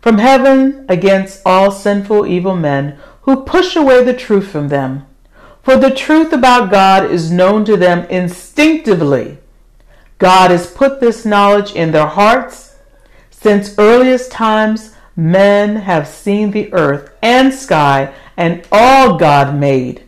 From 0.00 0.18
heaven 0.18 0.84
against 0.88 1.42
all 1.46 1.70
sinful, 1.70 2.26
evil 2.26 2.56
men 2.56 2.98
who 3.22 3.44
push 3.44 3.76
away 3.76 4.02
the 4.02 4.14
truth 4.14 4.48
from 4.48 4.68
them. 4.68 5.06
For 5.62 5.76
the 5.76 5.90
truth 5.90 6.32
about 6.32 6.72
God 6.72 7.08
is 7.08 7.30
known 7.30 7.64
to 7.66 7.76
them 7.76 8.04
instinctively. 8.06 9.38
God 10.18 10.50
has 10.50 10.70
put 10.70 11.00
this 11.00 11.24
knowledge 11.24 11.72
in 11.72 11.92
their 11.92 12.06
hearts. 12.06 12.76
Since 13.30 13.78
earliest 13.78 14.32
times, 14.32 14.94
men 15.14 15.76
have 15.76 16.08
seen 16.08 16.50
the 16.50 16.72
earth 16.72 17.12
and 17.22 17.54
sky 17.54 18.12
and 18.36 18.66
all 18.72 19.18
God 19.18 19.54
made, 19.54 20.02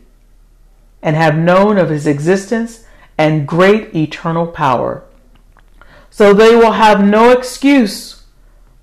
and 1.02 1.14
have 1.14 1.36
known 1.36 1.78
of 1.78 1.90
his 1.90 2.06
existence 2.06 2.83
and 3.18 3.46
great 3.46 3.94
eternal 3.94 4.46
power. 4.46 5.04
So 6.10 6.32
they 6.32 6.54
will 6.54 6.72
have 6.72 7.04
no 7.04 7.30
excuse 7.30 8.22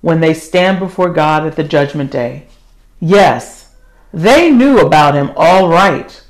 when 0.02 0.20
they 0.20 0.34
stand 0.34 0.80
before 0.80 1.10
God 1.10 1.46
at 1.46 1.56
the 1.56 1.64
judgment 1.64 2.12
day. 2.12 2.48
Yes, 3.00 3.74
they 4.14 4.52
knew 4.52 4.80
about 4.80 5.16
him 5.16 5.32
all 5.36 5.70
right, 5.70 6.24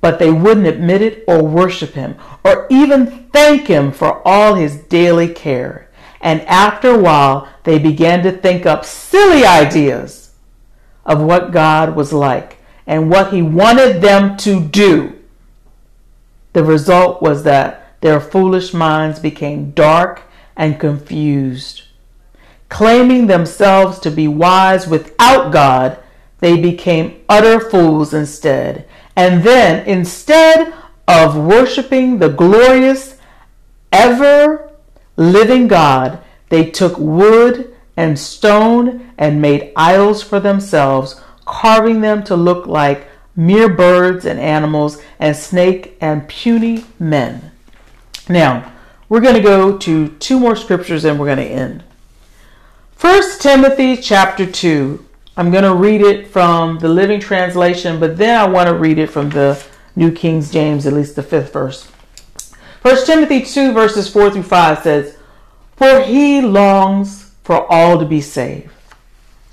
but 0.00 0.18
they 0.18 0.30
wouldn't 0.30 0.66
admit 0.66 1.02
it 1.02 1.24
or 1.26 1.42
worship 1.42 1.94
him 1.94 2.16
or 2.44 2.66
even 2.70 3.28
thank 3.32 3.66
him 3.66 3.90
for 3.92 4.26
all 4.26 4.54
his 4.54 4.76
daily 4.76 5.28
care. 5.28 5.90
And 6.20 6.42
after 6.42 6.90
a 6.90 6.98
while, 6.98 7.48
they 7.64 7.78
began 7.78 8.22
to 8.22 8.32
think 8.32 8.66
up 8.66 8.84
silly 8.84 9.44
ideas 9.44 10.32
of 11.04 11.20
what 11.20 11.52
God 11.52 11.96
was 11.96 12.12
like 12.12 12.58
and 12.86 13.10
what 13.10 13.32
he 13.32 13.42
wanted 13.42 14.00
them 14.00 14.36
to 14.38 14.60
do. 14.60 15.15
The 16.56 16.64
result 16.64 17.20
was 17.20 17.42
that 17.42 18.00
their 18.00 18.18
foolish 18.18 18.72
minds 18.72 19.18
became 19.18 19.72
dark 19.72 20.22
and 20.56 20.80
confused. 20.80 21.82
Claiming 22.70 23.26
themselves 23.26 23.98
to 23.98 24.10
be 24.10 24.26
wise 24.26 24.86
without 24.88 25.52
God, 25.52 25.98
they 26.38 26.56
became 26.58 27.22
utter 27.28 27.60
fools 27.60 28.14
instead. 28.14 28.88
And 29.14 29.44
then, 29.44 29.86
instead 29.86 30.72
of 31.06 31.36
worshiping 31.36 32.20
the 32.20 32.30
glorious, 32.30 33.18
ever 33.92 34.72
living 35.18 35.68
God, 35.68 36.20
they 36.48 36.70
took 36.70 36.96
wood 36.96 37.76
and 37.98 38.18
stone 38.18 39.12
and 39.18 39.42
made 39.42 39.74
idols 39.76 40.22
for 40.22 40.40
themselves, 40.40 41.20
carving 41.44 42.00
them 42.00 42.24
to 42.24 42.34
look 42.34 42.66
like 42.66 43.08
mere 43.36 43.68
birds 43.68 44.24
and 44.24 44.40
animals 44.40 45.00
and 45.18 45.36
snake 45.36 45.96
and 46.00 46.26
puny 46.26 46.84
men. 46.98 47.52
Now, 48.28 48.72
we're 49.08 49.20
going 49.20 49.34
to 49.34 49.42
go 49.42 49.76
to 49.78 50.08
two 50.08 50.40
more 50.40 50.56
scriptures 50.56 51.04
and 51.04 51.20
we're 51.20 51.26
going 51.26 51.38
to 51.38 51.44
end. 51.44 51.84
First 52.96 53.42
Timothy 53.42 53.96
chapter 53.98 54.50
2. 54.50 55.04
I'm 55.36 55.50
going 55.50 55.64
to 55.64 55.74
read 55.74 56.00
it 56.00 56.28
from 56.28 56.78
the 56.78 56.88
Living 56.88 57.20
Translation, 57.20 58.00
but 58.00 58.16
then 58.16 58.40
I 58.40 58.48
want 58.48 58.68
to 58.68 58.74
read 58.74 58.98
it 58.98 59.08
from 59.08 59.28
the 59.28 59.62
New 59.94 60.10
King 60.10 60.42
James, 60.42 60.86
at 60.86 60.94
least 60.94 61.14
the 61.14 61.22
fifth 61.22 61.52
verse. 61.52 61.90
First 62.80 63.06
Timothy 63.06 63.42
2 63.42 63.72
verses 63.72 64.10
4 64.10 64.30
through 64.30 64.44
5 64.44 64.82
says, 64.82 65.18
For 65.76 66.00
he 66.00 66.40
longs 66.40 67.32
for 67.44 67.70
all 67.70 67.98
to 67.98 68.06
be 68.06 68.22
saved 68.22 68.70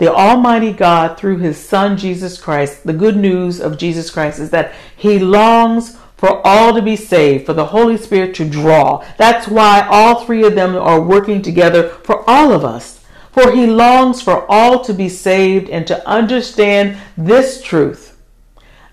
the 0.03 0.13
Almighty 0.13 0.73
God, 0.73 1.17
through 1.17 1.37
His 1.37 1.57
Son 1.57 1.95
Jesus 1.95 2.37
Christ, 2.37 2.83
the 2.83 2.91
good 2.91 3.15
news 3.15 3.61
of 3.61 3.77
Jesus 3.77 4.09
Christ 4.09 4.37
is 4.37 4.49
that 4.49 4.73
He 4.97 5.17
longs 5.17 5.95
for 6.17 6.45
all 6.45 6.73
to 6.73 6.81
be 6.81 6.97
saved, 6.97 7.45
for 7.45 7.53
the 7.53 7.67
Holy 7.67 7.95
Spirit 7.95 8.35
to 8.35 8.49
draw. 8.49 9.05
That's 9.17 9.47
why 9.47 9.87
all 9.89 10.25
three 10.25 10.45
of 10.45 10.55
them 10.55 10.75
are 10.75 10.99
working 10.99 11.41
together 11.41 11.87
for 11.87 12.29
all 12.29 12.51
of 12.51 12.65
us. 12.65 13.05
For 13.31 13.51
He 13.51 13.65
longs 13.65 14.21
for 14.21 14.45
all 14.51 14.83
to 14.83 14.93
be 14.93 15.07
saved 15.07 15.69
and 15.69 15.87
to 15.87 16.05
understand 16.05 16.97
this 17.15 17.61
truth 17.61 18.17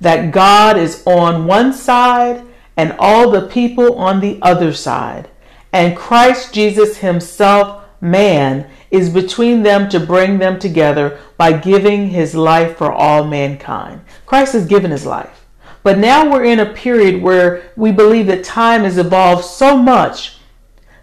that 0.01 0.31
God 0.31 0.79
is 0.79 1.03
on 1.09 1.44
one 1.44 1.73
side 1.73 2.46
and 2.77 2.94
all 3.01 3.33
the 3.33 3.49
people 3.49 3.96
on 3.96 4.20
the 4.20 4.38
other 4.42 4.73
side. 4.73 5.29
And 5.73 5.96
Christ 5.96 6.55
Jesus 6.55 6.99
Himself, 6.99 7.79
man, 8.00 8.68
is 8.90 9.10
between 9.10 9.62
them 9.62 9.88
to 9.88 10.00
bring 10.00 10.38
them 10.38 10.58
together 10.58 11.18
by 11.36 11.52
giving 11.52 12.08
his 12.08 12.34
life 12.34 12.76
for 12.76 12.92
all 12.92 13.24
mankind. 13.24 14.00
Christ 14.26 14.52
has 14.54 14.66
given 14.66 14.90
his 14.90 15.06
life. 15.06 15.46
But 15.82 15.98
now 15.98 16.30
we're 16.30 16.44
in 16.44 16.60
a 16.60 16.72
period 16.72 17.22
where 17.22 17.72
we 17.76 17.90
believe 17.90 18.26
that 18.26 18.44
time 18.44 18.82
has 18.82 18.98
evolved 18.98 19.44
so 19.44 19.76
much 19.76 20.36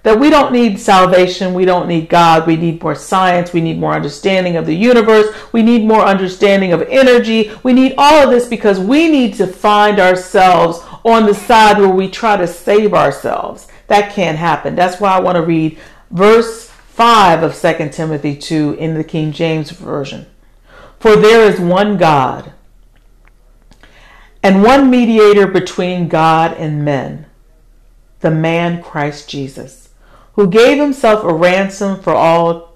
that 0.04 0.20
we 0.20 0.30
don't 0.30 0.54
need 0.54 0.80
salvation, 0.80 1.54
we 1.54 1.66
don't 1.66 1.88
need 1.88 2.08
God, 2.08 2.48
we 2.48 2.56
need 2.56 2.82
more 2.82 2.96
science, 2.96 3.52
we 3.52 3.60
need 3.60 3.78
more 3.78 3.94
understanding 3.94 4.56
of 4.56 4.66
the 4.66 4.74
universe, 4.74 5.36
we 5.52 5.62
need 5.62 5.86
more 5.86 6.06
understanding 6.06 6.72
of 6.72 6.82
energy, 6.84 7.52
we 7.64 7.74
need 7.74 7.94
all 7.98 8.24
of 8.24 8.30
this 8.30 8.48
because 8.48 8.80
we 8.80 9.10
need 9.10 9.34
to 9.34 9.46
find 9.46 10.00
ourselves 10.00 10.80
on 11.04 11.26
the 11.26 11.34
side 11.34 11.78
where 11.78 11.90
we 11.90 12.10
try 12.10 12.38
to 12.38 12.48
save 12.48 12.94
ourselves. 12.94 13.68
That 13.88 14.14
can't 14.14 14.38
happen. 14.38 14.76
That's 14.76 15.02
why 15.02 15.12
I 15.12 15.20
want 15.20 15.36
to 15.36 15.42
read 15.42 15.78
verse 16.12 16.72
5 16.98 17.44
of 17.44 17.56
2 17.56 17.90
Timothy 17.90 18.36
2 18.36 18.74
in 18.80 18.96
the 18.96 19.04
King 19.04 19.32
James 19.32 19.70
Version. 19.70 20.26
For 21.00 21.16
there 21.16 21.48
is 21.48 21.60
one 21.60 21.96
God 21.96 22.54
and 24.42 24.64
one 24.64 24.90
mediator 24.90 25.46
between 25.46 26.08
God 26.08 26.58
and 26.58 26.84
men, 26.84 27.28
the 28.22 28.32
man 28.32 28.82
Christ 28.82 29.30
Jesus, 29.30 29.90
who 30.34 30.50
gave 30.50 30.80
himself 30.80 31.24
a 31.24 31.32
ransom 31.32 32.02
for 32.02 32.16
all 32.16 32.74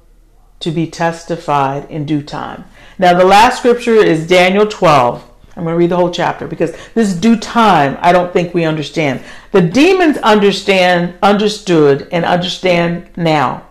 to 0.59 0.69
be 0.69 0.85
testified 0.85 1.89
in 1.89 2.05
due 2.05 2.21
time. 2.21 2.65
Now, 2.99 3.17
the 3.17 3.25
last 3.25 3.57
scripture 3.57 3.95
is 3.95 4.27
Daniel 4.27 4.67
12. 4.67 5.27
I'm 5.55 5.63
going 5.63 5.73
to 5.73 5.79
read 5.79 5.89
the 5.89 5.95
whole 5.95 6.11
chapter 6.11 6.45
because 6.47 6.75
this 6.93 7.15
due 7.15 7.37
time, 7.37 7.97
I 8.01 8.11
don't 8.11 8.31
think 8.31 8.53
we 8.53 8.65
understand. 8.65 9.23
The 9.51 9.63
demons 9.63 10.17
understand, 10.17 11.15
understood, 11.23 12.07
and 12.11 12.23
understand 12.23 13.09
now 13.17 13.65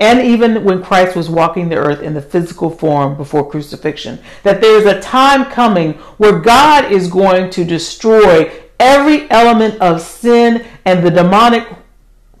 and 0.00 0.20
even 0.20 0.62
when 0.62 0.82
Christ 0.82 1.16
was 1.16 1.28
walking 1.28 1.68
the 1.68 1.76
earth 1.76 2.02
in 2.02 2.14
the 2.14 2.22
physical 2.22 2.70
form 2.70 3.16
before 3.16 3.50
crucifixion, 3.50 4.20
that 4.44 4.60
there's 4.60 4.86
a 4.86 5.00
time 5.00 5.46
coming 5.46 5.94
where 6.18 6.38
God 6.38 6.92
is 6.92 7.08
going 7.08 7.50
to 7.50 7.64
destroy 7.64 8.50
every 8.78 9.28
element 9.30 9.80
of 9.80 10.00
sin 10.00 10.64
and 10.84 11.04
the 11.04 11.10
demonic 11.10 11.66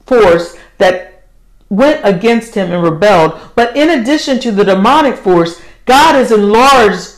force 0.06 0.56
that 0.78 1.24
went 1.68 2.00
against 2.04 2.54
him 2.54 2.70
and 2.70 2.82
rebelled. 2.82 3.38
But 3.56 3.76
in 3.76 3.90
addition 3.90 4.38
to 4.40 4.52
the 4.52 4.64
demonic 4.64 5.16
force, 5.16 5.60
God 5.84 6.14
has 6.14 6.30
enlarged 6.30 7.16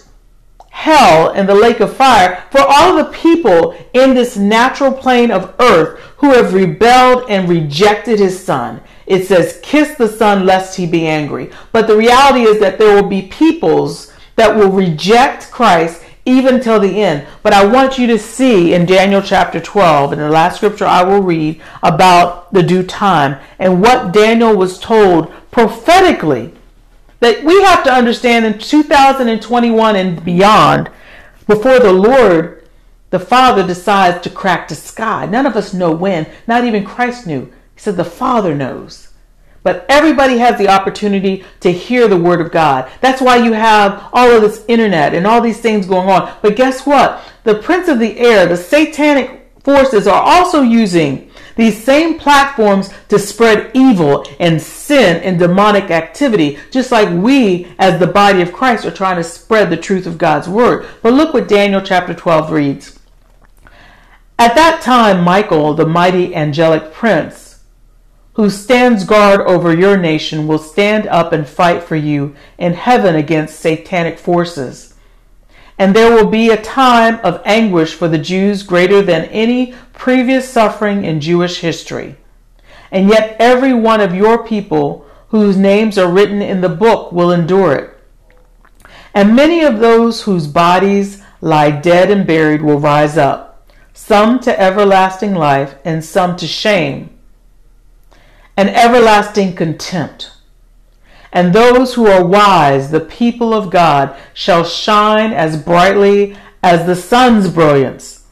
hell 0.70 1.30
and 1.30 1.46
the 1.48 1.54
lake 1.54 1.80
of 1.80 1.94
fire 1.94 2.44
for 2.50 2.60
all 2.60 2.96
the 2.96 3.12
people 3.12 3.76
in 3.92 4.14
this 4.14 4.36
natural 4.36 4.92
plane 4.92 5.30
of 5.30 5.54
earth 5.60 6.00
who 6.16 6.32
have 6.32 6.54
rebelled 6.54 7.28
and 7.28 7.48
rejected 7.48 8.18
his 8.18 8.42
son. 8.42 8.80
It 9.10 9.26
says, 9.26 9.58
Kiss 9.64 9.96
the 9.96 10.06
Son 10.06 10.46
lest 10.46 10.76
he 10.76 10.86
be 10.86 11.08
angry. 11.08 11.50
But 11.72 11.88
the 11.88 11.96
reality 11.96 12.42
is 12.42 12.60
that 12.60 12.78
there 12.78 12.94
will 12.94 13.08
be 13.08 13.22
peoples 13.22 14.12
that 14.36 14.54
will 14.54 14.70
reject 14.70 15.50
Christ 15.50 16.04
even 16.24 16.60
till 16.60 16.78
the 16.78 17.02
end. 17.02 17.26
But 17.42 17.52
I 17.52 17.66
want 17.66 17.98
you 17.98 18.06
to 18.06 18.20
see 18.20 18.72
in 18.72 18.86
Daniel 18.86 19.20
chapter 19.20 19.58
12, 19.58 20.12
in 20.12 20.20
the 20.20 20.30
last 20.30 20.58
scripture 20.58 20.86
I 20.86 21.02
will 21.02 21.22
read 21.22 21.60
about 21.82 22.52
the 22.52 22.62
due 22.62 22.84
time 22.84 23.40
and 23.58 23.82
what 23.82 24.12
Daniel 24.12 24.56
was 24.56 24.78
told 24.78 25.32
prophetically. 25.50 26.54
That 27.18 27.42
we 27.42 27.60
have 27.62 27.82
to 27.84 27.92
understand 27.92 28.46
in 28.46 28.60
2021 28.60 29.96
and 29.96 30.24
beyond, 30.24 30.88
before 31.48 31.80
the 31.80 31.92
Lord, 31.92 32.64
the 33.10 33.18
Father 33.18 33.66
decides 33.66 34.22
to 34.22 34.30
crack 34.30 34.68
the 34.68 34.76
sky. 34.76 35.26
None 35.26 35.46
of 35.46 35.56
us 35.56 35.74
know 35.74 35.90
when, 35.90 36.28
not 36.46 36.64
even 36.64 36.84
Christ 36.84 37.26
knew. 37.26 37.52
Said 37.80 37.96
the 37.96 38.04
Father 38.04 38.54
knows. 38.54 39.08
But 39.62 39.86
everybody 39.88 40.36
has 40.36 40.58
the 40.58 40.68
opportunity 40.68 41.46
to 41.60 41.72
hear 41.72 42.08
the 42.08 42.16
word 42.18 42.42
of 42.42 42.52
God. 42.52 42.90
That's 43.00 43.22
why 43.22 43.36
you 43.36 43.54
have 43.54 44.10
all 44.12 44.30
of 44.30 44.42
this 44.42 44.62
internet 44.68 45.14
and 45.14 45.26
all 45.26 45.40
these 45.40 45.62
things 45.62 45.86
going 45.86 46.10
on. 46.10 46.30
But 46.42 46.56
guess 46.56 46.84
what? 46.84 47.22
The 47.44 47.54
prince 47.54 47.88
of 47.88 47.98
the 47.98 48.18
air, 48.18 48.44
the 48.44 48.58
satanic 48.58 49.50
forces 49.64 50.06
are 50.06 50.20
also 50.20 50.60
using 50.60 51.30
these 51.56 51.82
same 51.82 52.18
platforms 52.18 52.90
to 53.08 53.18
spread 53.18 53.70
evil 53.72 54.26
and 54.38 54.60
sin 54.60 55.22
and 55.22 55.38
demonic 55.38 55.90
activity, 55.90 56.58
just 56.70 56.92
like 56.92 57.08
we 57.08 57.66
as 57.78 57.98
the 57.98 58.06
body 58.06 58.42
of 58.42 58.52
Christ 58.52 58.84
are 58.84 58.90
trying 58.90 59.16
to 59.16 59.24
spread 59.24 59.70
the 59.70 59.78
truth 59.78 60.06
of 60.06 60.18
God's 60.18 60.50
word. 60.50 60.86
But 61.00 61.14
look 61.14 61.32
what 61.32 61.48
Daniel 61.48 61.80
chapter 61.80 62.12
12 62.12 62.50
reads. 62.50 62.98
At 64.38 64.54
that 64.54 64.82
time, 64.82 65.24
Michael, 65.24 65.72
the 65.72 65.86
mighty 65.86 66.34
angelic 66.34 66.92
prince, 66.92 67.49
who 68.34 68.48
stands 68.48 69.04
guard 69.04 69.40
over 69.40 69.74
your 69.74 69.96
nation 69.96 70.46
will 70.46 70.58
stand 70.58 71.06
up 71.08 71.32
and 71.32 71.48
fight 71.48 71.82
for 71.82 71.96
you 71.96 72.34
in 72.58 72.72
heaven 72.74 73.16
against 73.16 73.58
satanic 73.58 74.18
forces. 74.18 74.94
And 75.78 75.96
there 75.96 76.14
will 76.14 76.30
be 76.30 76.50
a 76.50 76.62
time 76.62 77.18
of 77.24 77.42
anguish 77.44 77.94
for 77.94 78.06
the 78.06 78.18
Jews 78.18 78.62
greater 78.62 79.02
than 79.02 79.24
any 79.26 79.74
previous 79.92 80.48
suffering 80.48 81.04
in 81.04 81.20
Jewish 81.20 81.60
history. 81.60 82.16
And 82.92 83.08
yet 83.08 83.36
every 83.38 83.72
one 83.72 84.00
of 84.00 84.14
your 84.14 84.46
people 84.46 85.06
whose 85.28 85.56
names 85.56 85.96
are 85.96 86.10
written 86.10 86.42
in 86.42 86.60
the 86.60 86.68
book 86.68 87.12
will 87.12 87.32
endure 87.32 87.74
it. 87.74 87.96
And 89.14 89.34
many 89.34 89.62
of 89.62 89.80
those 89.80 90.22
whose 90.22 90.46
bodies 90.46 91.22
lie 91.40 91.70
dead 91.70 92.10
and 92.10 92.26
buried 92.26 92.62
will 92.62 92.78
rise 92.78 93.16
up, 93.16 93.66
some 93.92 94.38
to 94.40 94.60
everlasting 94.60 95.34
life 95.34 95.74
and 95.84 96.04
some 96.04 96.36
to 96.36 96.46
shame 96.46 97.10
and 98.56 98.68
everlasting 98.70 99.54
contempt. 99.54 100.32
And 101.32 101.52
those 101.52 101.94
who 101.94 102.06
are 102.06 102.24
wise, 102.24 102.90
the 102.90 103.00
people 103.00 103.54
of 103.54 103.70
God, 103.70 104.16
shall 104.34 104.64
shine 104.64 105.32
as 105.32 105.62
brightly 105.62 106.36
as 106.62 106.86
the 106.86 106.96
sun's 106.96 107.48
brilliance. 107.48 108.26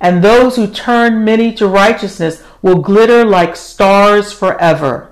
And 0.00 0.22
those 0.22 0.56
who 0.56 0.66
turn 0.66 1.24
many 1.24 1.54
to 1.54 1.66
righteousness 1.66 2.42
will 2.60 2.82
glitter 2.82 3.24
like 3.24 3.56
stars 3.56 4.32
forever. 4.32 5.10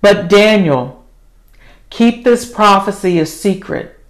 But 0.00 0.28
Daniel, 0.28 1.04
keep 1.90 2.24
this 2.24 2.50
prophecy 2.50 3.18
a 3.18 3.26
secret. 3.26 4.00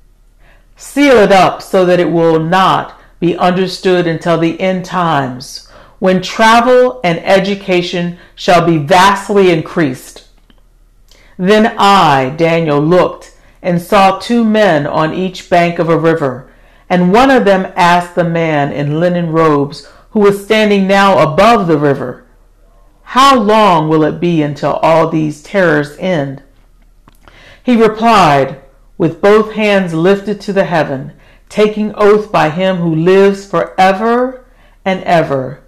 Seal 0.77 1.17
it 1.17 1.33
up 1.33 1.63
so 1.63 1.85
that 1.85 2.01
it 2.01 2.11
will 2.11 2.39
not 2.39 3.01
be 3.19 3.37
understood 3.37 4.07
until 4.07 4.39
the 4.39 4.61
end 4.61 4.85
times 4.85 5.69
when 6.03 6.21
travel 6.21 6.99
and 7.05 7.21
education 7.21 8.19
shall 8.35 8.67
be 8.67 8.77
vastly 8.77 9.53
increased. 9.53 10.27
Then 11.37 11.77
I, 11.79 12.31
Daniel, 12.31 12.81
looked 12.81 13.39
and 13.63 13.81
saw 13.81 14.19
two 14.19 14.45
men 14.45 14.85
on 14.85 15.15
each 15.15 15.49
bank 15.49 15.79
of 15.79 15.89
a 15.89 15.97
river, 15.97 16.51
and 16.91 17.13
one 17.13 17.31
of 17.31 17.45
them 17.45 17.73
asked 17.77 18.17
the 18.17 18.25
man 18.25 18.73
in 18.73 18.99
linen 18.99 19.31
robes 19.31 19.89
who 20.11 20.19
was 20.19 20.45
standing 20.45 20.89
now 20.89 21.21
above 21.21 21.69
the 21.69 21.79
river, 21.79 22.25
How 23.05 23.39
long 23.39 23.89
will 23.89 24.03
it 24.03 24.19
be 24.19 24.43
until 24.43 24.73
all 24.83 25.09
these 25.09 25.41
terrors 25.41 25.97
end? 26.01 26.43
He 27.63 27.81
replied, 27.81 28.61
with 28.99 29.21
both 29.21 29.53
hands 29.53 29.95
lifted 29.95 30.41
to 30.41 30.53
the 30.53 30.65
heaven, 30.65 31.13
taking 31.49 31.95
oath 31.95 32.33
by 32.33 32.51
him 32.51 32.79
who 32.79 32.93
lives 32.93 33.47
forever 33.47 34.45
and 34.85 35.05
ever 35.05 35.62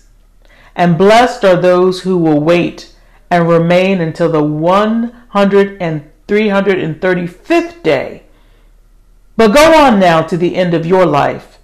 and 0.75 0.97
blessed 0.97 1.43
are 1.43 1.55
those 1.55 2.01
who 2.01 2.17
will 2.17 2.39
wait 2.39 2.93
and 3.29 3.47
remain 3.47 4.01
until 4.01 4.31
the 4.31 4.43
100 4.43 5.77
and 5.81 6.09
335th 6.27 7.83
day. 7.83 8.23
But 9.35 9.53
go 9.53 9.73
on 9.85 9.99
now 9.99 10.21
to 10.23 10.37
the 10.37 10.55
end 10.55 10.73
of 10.73 10.85
your 10.85 11.05
life 11.05 11.59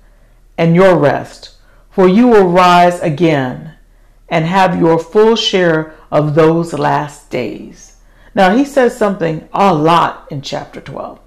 and 0.57 0.75
your 0.75 0.97
rest, 0.97 1.55
for 1.89 2.07
you 2.07 2.27
will 2.27 2.47
rise 2.47 2.99
again 3.01 3.75
and 4.29 4.45
have 4.45 4.79
your 4.79 4.97
full 4.97 5.35
share 5.35 5.93
of 6.11 6.35
those 6.35 6.73
last 6.73 7.29
days. 7.29 7.97
Now, 8.33 8.55
he 8.55 8.65
says 8.65 8.97
something 8.97 9.47
a 9.53 9.73
lot 9.73 10.27
in 10.29 10.41
chapter 10.41 10.81
12. 10.81 11.19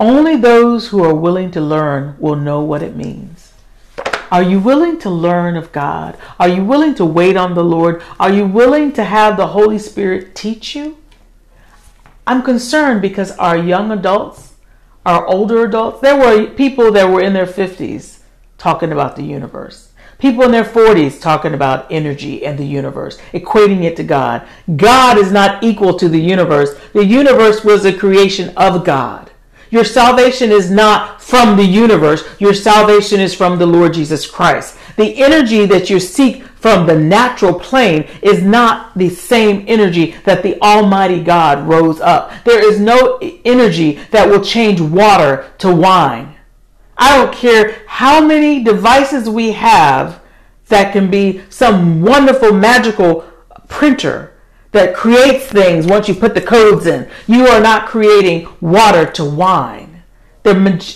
Only 0.00 0.36
those 0.36 0.88
who 0.88 1.04
are 1.04 1.14
willing 1.14 1.50
to 1.52 1.60
learn 1.60 2.16
will 2.18 2.36
know 2.36 2.60
what 2.60 2.82
it 2.82 2.96
means. 2.96 3.33
Are 4.30 4.42
you 4.42 4.58
willing 4.58 4.98
to 5.00 5.10
learn 5.10 5.56
of 5.56 5.72
God? 5.72 6.16
Are 6.38 6.48
you 6.48 6.64
willing 6.64 6.94
to 6.96 7.04
wait 7.04 7.36
on 7.36 7.54
the 7.54 7.64
Lord? 7.64 8.02
Are 8.18 8.32
you 8.32 8.46
willing 8.46 8.92
to 8.92 9.04
have 9.04 9.36
the 9.36 9.48
Holy 9.48 9.78
Spirit 9.78 10.34
teach 10.34 10.74
you? 10.74 10.98
I'm 12.26 12.42
concerned 12.42 13.02
because 13.02 13.32
our 13.32 13.56
young 13.56 13.90
adults, 13.90 14.54
our 15.04 15.26
older 15.26 15.64
adults, 15.64 16.00
there 16.00 16.16
were 16.16 16.46
people 16.50 16.90
that 16.92 17.10
were 17.10 17.20
in 17.20 17.34
their 17.34 17.46
50s 17.46 18.20
talking 18.56 18.92
about 18.92 19.16
the 19.16 19.24
universe. 19.24 19.90
People 20.18 20.44
in 20.44 20.52
their 20.52 20.64
40s 20.64 21.20
talking 21.20 21.52
about 21.52 21.90
energy 21.90 22.46
and 22.46 22.58
the 22.58 22.64
universe, 22.64 23.18
equating 23.34 23.82
it 23.82 23.96
to 23.96 24.04
God. 24.04 24.46
God 24.76 25.18
is 25.18 25.30
not 25.30 25.62
equal 25.62 25.98
to 25.98 26.08
the 26.08 26.20
universe. 26.20 26.78
The 26.94 27.04
universe 27.04 27.62
was 27.62 27.84
a 27.84 27.92
creation 27.92 28.54
of 28.56 28.84
God. 28.84 29.30
Your 29.74 29.84
salvation 29.84 30.52
is 30.52 30.70
not 30.70 31.20
from 31.20 31.56
the 31.56 31.64
universe. 31.64 32.22
Your 32.38 32.54
salvation 32.54 33.18
is 33.18 33.34
from 33.34 33.58
the 33.58 33.66
Lord 33.66 33.94
Jesus 33.94 34.24
Christ. 34.24 34.78
The 34.94 35.20
energy 35.20 35.66
that 35.66 35.90
you 35.90 35.98
seek 35.98 36.44
from 36.44 36.86
the 36.86 36.96
natural 36.96 37.58
plane 37.58 38.08
is 38.22 38.40
not 38.40 38.96
the 38.96 39.08
same 39.08 39.64
energy 39.66 40.14
that 40.26 40.44
the 40.44 40.62
Almighty 40.62 41.24
God 41.24 41.66
rose 41.66 42.00
up. 42.00 42.30
There 42.44 42.64
is 42.64 42.78
no 42.78 43.18
energy 43.44 43.98
that 44.12 44.28
will 44.28 44.44
change 44.44 44.80
water 44.80 45.50
to 45.58 45.74
wine. 45.74 46.36
I 46.96 47.16
don't 47.16 47.34
care 47.34 47.82
how 47.88 48.24
many 48.24 48.62
devices 48.62 49.28
we 49.28 49.50
have 49.50 50.20
that 50.68 50.92
can 50.92 51.10
be 51.10 51.42
some 51.50 52.00
wonderful 52.00 52.52
magical 52.52 53.28
printer 53.66 54.33
that 54.74 54.92
creates 54.94 55.46
things 55.46 55.86
once 55.86 56.08
you 56.08 56.14
put 56.14 56.34
the 56.34 56.40
codes 56.40 56.86
in. 56.86 57.08
You 57.28 57.46
are 57.46 57.60
not 57.60 57.86
creating 57.86 58.48
water 58.60 59.06
to 59.12 59.24
wine. 59.24 60.02
The, 60.42 60.52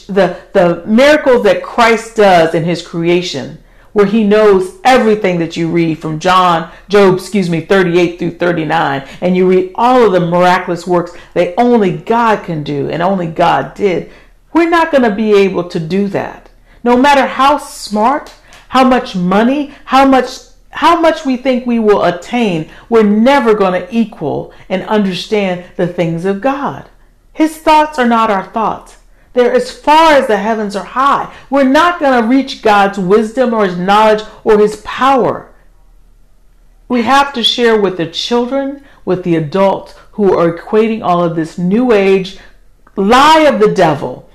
the, 0.09 0.37
the 0.53 0.83
miracles 0.85 1.45
that 1.45 1.63
Christ 1.63 2.17
does 2.17 2.55
in 2.55 2.65
his 2.65 2.87
creation, 2.87 3.63
where 3.93 4.05
he 4.05 4.25
knows 4.25 4.79
everything 4.83 5.39
that 5.39 5.57
you 5.57 5.71
read 5.71 6.01
from 6.01 6.19
John, 6.19 6.73
Job, 6.89 7.15
excuse 7.15 7.49
me, 7.49 7.61
38 7.61 8.19
through 8.19 8.33
39, 8.33 9.09
and 9.21 9.37
you 9.37 9.49
read 9.49 9.71
all 9.77 10.05
of 10.05 10.13
the 10.13 10.27
miraculous 10.27 10.85
works 10.85 11.17
that 11.35 11.55
only 11.57 11.97
God 11.97 12.45
can 12.45 12.65
do 12.65 12.91
and 12.91 13.01
only 13.01 13.29
God 13.29 13.75
did. 13.75 14.11
We're 14.53 14.69
not 14.69 14.91
going 14.91 15.05
to 15.05 15.15
be 15.15 15.35
able 15.35 15.69
to 15.69 15.79
do 15.79 16.09
that. 16.09 16.51
No 16.83 16.97
matter 16.97 17.27
how 17.27 17.59
smart, 17.59 18.35
how 18.71 18.83
much 18.83 19.15
money, 19.15 19.73
how 19.85 20.05
much 20.05 20.48
how 20.79 21.01
much 21.01 21.27
we 21.27 21.37
think 21.37 21.67
we 21.67 21.81
will 21.81 22.05
attain, 22.05 22.71
we're 22.89 23.03
never 23.03 23.53
going 23.53 23.73
to 23.73 23.89
equal 23.93 24.53
and 24.69 24.81
understand 24.85 25.65
the 25.75 25.89
things 25.89 26.25
of 26.25 26.41
God. 26.41 26.89
His 27.33 27.59
thoughts 27.59 27.99
are 27.99 28.07
not 28.07 28.31
our 28.31 28.45
thoughts. 28.45 28.99
They're 29.33 29.53
as 29.53 29.77
far 29.77 30.13
as 30.13 30.29
the 30.29 30.37
heavens 30.37 30.77
are 30.77 30.85
high. 30.85 31.35
We're 31.51 31.65
not 31.65 31.99
going 31.99 32.23
to 32.23 32.29
reach 32.29 32.63
God's 32.63 32.97
wisdom 32.97 33.53
or 33.53 33.65
his 33.65 33.77
knowledge 33.77 34.23
or 34.45 34.57
his 34.57 34.77
power. 34.85 35.53
We 36.89 37.03
have 37.03 37.33
to 37.33 37.43
share 37.43 37.81
with 37.81 37.97
the 37.97 38.07
children, 38.07 38.85
with 39.05 39.25
the 39.25 39.35
adults 39.35 39.97
who 40.13 40.33
are 40.33 40.57
equating 40.57 41.03
all 41.03 41.25
of 41.25 41.35
this 41.35 41.59
new 41.59 41.91
age 41.91 42.39
lie 42.95 43.41
of 43.41 43.59
the 43.59 43.75
devil 43.75 44.28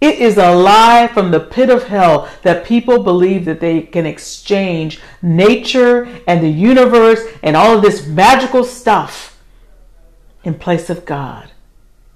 it 0.00 0.20
is 0.20 0.38
a 0.38 0.54
lie 0.54 1.08
from 1.08 1.30
the 1.30 1.40
pit 1.40 1.70
of 1.70 1.84
hell 1.84 2.28
that 2.42 2.64
people 2.64 3.02
believe 3.02 3.44
that 3.46 3.60
they 3.60 3.82
can 3.82 4.06
exchange 4.06 5.00
nature 5.20 6.08
and 6.26 6.42
the 6.42 6.48
universe 6.48 7.20
and 7.42 7.56
all 7.56 7.76
of 7.76 7.82
this 7.82 8.06
magical 8.06 8.62
stuff 8.62 9.42
in 10.44 10.54
place 10.54 10.88
of 10.88 11.04
God. 11.04 11.50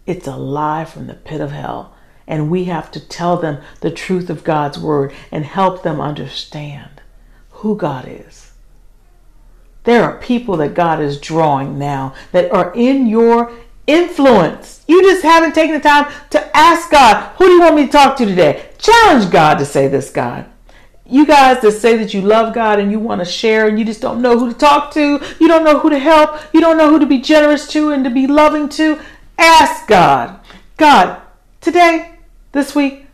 It's 0.06 0.28
a 0.28 0.36
lie 0.36 0.84
from 0.84 1.08
the 1.08 1.14
pit 1.14 1.40
of 1.40 1.50
hell. 1.50 1.94
And 2.26 2.50
we 2.50 2.64
have 2.64 2.90
to 2.92 3.00
tell 3.00 3.36
them 3.36 3.60
the 3.80 3.90
truth 3.90 4.30
of 4.30 4.44
God's 4.44 4.78
word 4.78 5.12
and 5.32 5.44
help 5.44 5.82
them 5.82 6.00
understand 6.00 7.02
who 7.50 7.76
God 7.76 8.06
is. 8.06 8.52
There 9.84 10.04
are 10.04 10.18
people 10.18 10.56
that 10.58 10.74
God 10.74 11.00
is 11.00 11.20
drawing 11.20 11.78
now 11.78 12.14
that 12.30 12.50
are 12.52 12.72
in 12.74 13.06
your 13.06 13.52
influence. 13.86 14.84
You 14.86 15.02
just 15.02 15.22
haven't 15.22 15.54
taken 15.54 15.74
the 15.74 15.80
time 15.80 16.12
to 16.30 16.56
ask 16.56 16.90
God, 16.90 17.34
who 17.36 17.46
do 17.46 17.52
you 17.52 17.60
want 17.60 17.76
me 17.76 17.86
to 17.86 17.92
talk 17.92 18.16
to 18.16 18.26
today? 18.26 18.70
Challenge 18.78 19.30
God 19.30 19.58
to 19.58 19.64
say 19.64 19.88
this, 19.88 20.10
God. 20.10 20.46
You 21.06 21.26
guys 21.26 21.60
that 21.60 21.72
say 21.72 21.96
that 21.98 22.14
you 22.14 22.22
love 22.22 22.54
God 22.54 22.78
and 22.78 22.90
you 22.90 22.98
want 22.98 23.20
to 23.20 23.24
share 23.24 23.68
and 23.68 23.78
you 23.78 23.84
just 23.84 24.00
don't 24.00 24.22
know 24.22 24.38
who 24.38 24.52
to 24.52 24.58
talk 24.58 24.92
to, 24.92 25.20
you 25.40 25.48
don't 25.48 25.64
know 25.64 25.78
who 25.78 25.90
to 25.90 25.98
help, 25.98 26.40
you 26.54 26.60
don't 26.60 26.78
know 26.78 26.90
who 26.90 26.98
to 26.98 27.06
be 27.06 27.20
generous 27.20 27.66
to 27.68 27.90
and 27.90 28.04
to 28.04 28.10
be 28.10 28.26
loving 28.26 28.68
to, 28.70 29.00
ask 29.38 29.86
God. 29.86 30.40
God, 30.76 31.20
today, 31.60 32.12
this 32.52 32.74
week, 32.74 33.06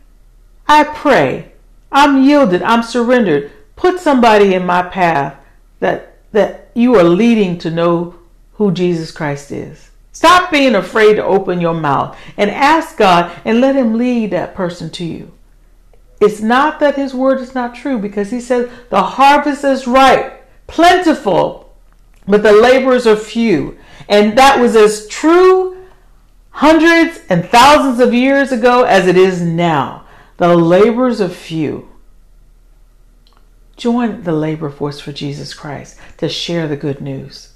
I 0.67 0.83
pray. 0.83 1.51
I'm 1.91 2.23
yielded, 2.23 2.61
I'm 2.61 2.83
surrendered. 2.83 3.51
Put 3.75 3.99
somebody 3.99 4.53
in 4.53 4.65
my 4.65 4.83
path 4.83 5.35
that 5.79 6.17
that 6.31 6.69
you 6.75 6.95
are 6.95 7.03
leading 7.03 7.57
to 7.57 7.71
know 7.71 8.15
who 8.53 8.71
Jesus 8.71 9.11
Christ 9.11 9.51
is. 9.51 9.89
Stop 10.11 10.51
being 10.51 10.75
afraid 10.75 11.15
to 11.15 11.23
open 11.23 11.61
your 11.61 11.73
mouth 11.73 12.17
and 12.37 12.49
ask 12.49 12.97
God 12.97 13.31
and 13.45 13.61
let 13.61 13.75
Him 13.75 13.97
lead 13.97 14.31
that 14.31 14.55
person 14.55 14.89
to 14.91 15.05
you. 15.05 15.31
It's 16.19 16.41
not 16.41 16.79
that 16.79 16.95
His 16.95 17.13
word 17.13 17.39
is 17.39 17.55
not 17.55 17.75
true 17.75 17.97
because 17.99 18.31
He 18.31 18.41
said 18.41 18.69
the 18.89 19.03
harvest 19.03 19.63
is 19.63 19.87
ripe, 19.87 20.45
plentiful, 20.67 21.73
but 22.27 22.43
the 22.43 22.51
laborers 22.51 23.07
are 23.07 23.15
few. 23.15 23.77
And 24.07 24.37
that 24.37 24.59
was 24.59 24.75
as 24.75 25.07
true 25.07 25.77
hundreds 26.51 27.21
and 27.29 27.45
thousands 27.45 27.99
of 27.99 28.13
years 28.13 28.51
ago 28.51 28.83
as 28.83 29.07
it 29.07 29.15
is 29.15 29.41
now. 29.41 30.05
The 30.37 30.55
laborers 30.55 31.21
are 31.21 31.29
few. 31.29 31.89
Join 33.77 34.23
the 34.23 34.33
labor 34.33 34.69
force 34.69 34.99
for 34.99 35.13
Jesus 35.13 35.53
Christ 35.53 35.97
to 36.17 36.27
share 36.27 36.67
the 36.67 36.75
good 36.75 36.99
news. 36.99 37.48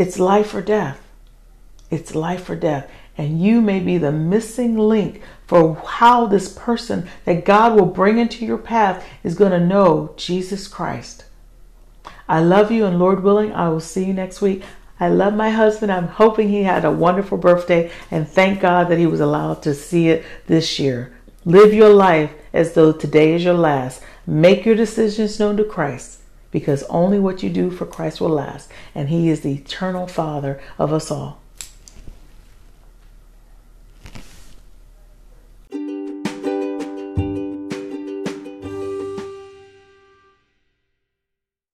It's 0.00 0.18
life 0.18 0.54
or 0.54 0.62
death. 0.62 0.98
It's 1.90 2.14
life 2.14 2.48
or 2.48 2.56
death. 2.56 2.90
And 3.18 3.42
you 3.42 3.60
may 3.60 3.80
be 3.80 3.98
the 3.98 4.10
missing 4.10 4.78
link 4.78 5.20
for 5.46 5.74
how 5.74 6.24
this 6.24 6.50
person 6.50 7.06
that 7.26 7.44
God 7.44 7.78
will 7.78 7.84
bring 7.84 8.16
into 8.16 8.46
your 8.46 8.56
path 8.56 9.06
is 9.22 9.34
going 9.34 9.50
to 9.50 9.60
know 9.60 10.14
Jesus 10.16 10.68
Christ. 10.68 11.26
I 12.26 12.40
love 12.40 12.72
you, 12.72 12.86
and 12.86 12.98
Lord 12.98 13.22
willing, 13.22 13.52
I 13.52 13.68
will 13.68 13.78
see 13.78 14.06
you 14.06 14.14
next 14.14 14.40
week. 14.40 14.62
I 14.98 15.10
love 15.10 15.34
my 15.34 15.50
husband. 15.50 15.92
I'm 15.92 16.08
hoping 16.08 16.48
he 16.48 16.62
had 16.62 16.86
a 16.86 16.90
wonderful 16.90 17.36
birthday, 17.36 17.90
and 18.10 18.26
thank 18.26 18.58
God 18.58 18.88
that 18.88 18.98
he 18.98 19.06
was 19.06 19.20
allowed 19.20 19.62
to 19.64 19.74
see 19.74 20.08
it 20.08 20.24
this 20.46 20.78
year. 20.78 21.14
Live 21.44 21.74
your 21.74 21.92
life 21.92 22.32
as 22.54 22.72
though 22.72 22.92
today 22.92 23.34
is 23.34 23.44
your 23.44 23.52
last. 23.52 24.02
Make 24.26 24.64
your 24.64 24.76
decisions 24.76 25.38
known 25.38 25.58
to 25.58 25.64
Christ 25.64 26.19
because 26.50 26.82
only 26.84 27.18
what 27.18 27.42
you 27.42 27.50
do 27.50 27.70
for 27.70 27.86
Christ 27.86 28.20
will 28.20 28.30
last, 28.30 28.70
and 28.94 29.08
He 29.08 29.28
is 29.28 29.40
the 29.40 29.54
eternal 29.54 30.06
Father 30.06 30.60
of 30.78 30.92
us 30.92 31.10
all. 31.10 31.39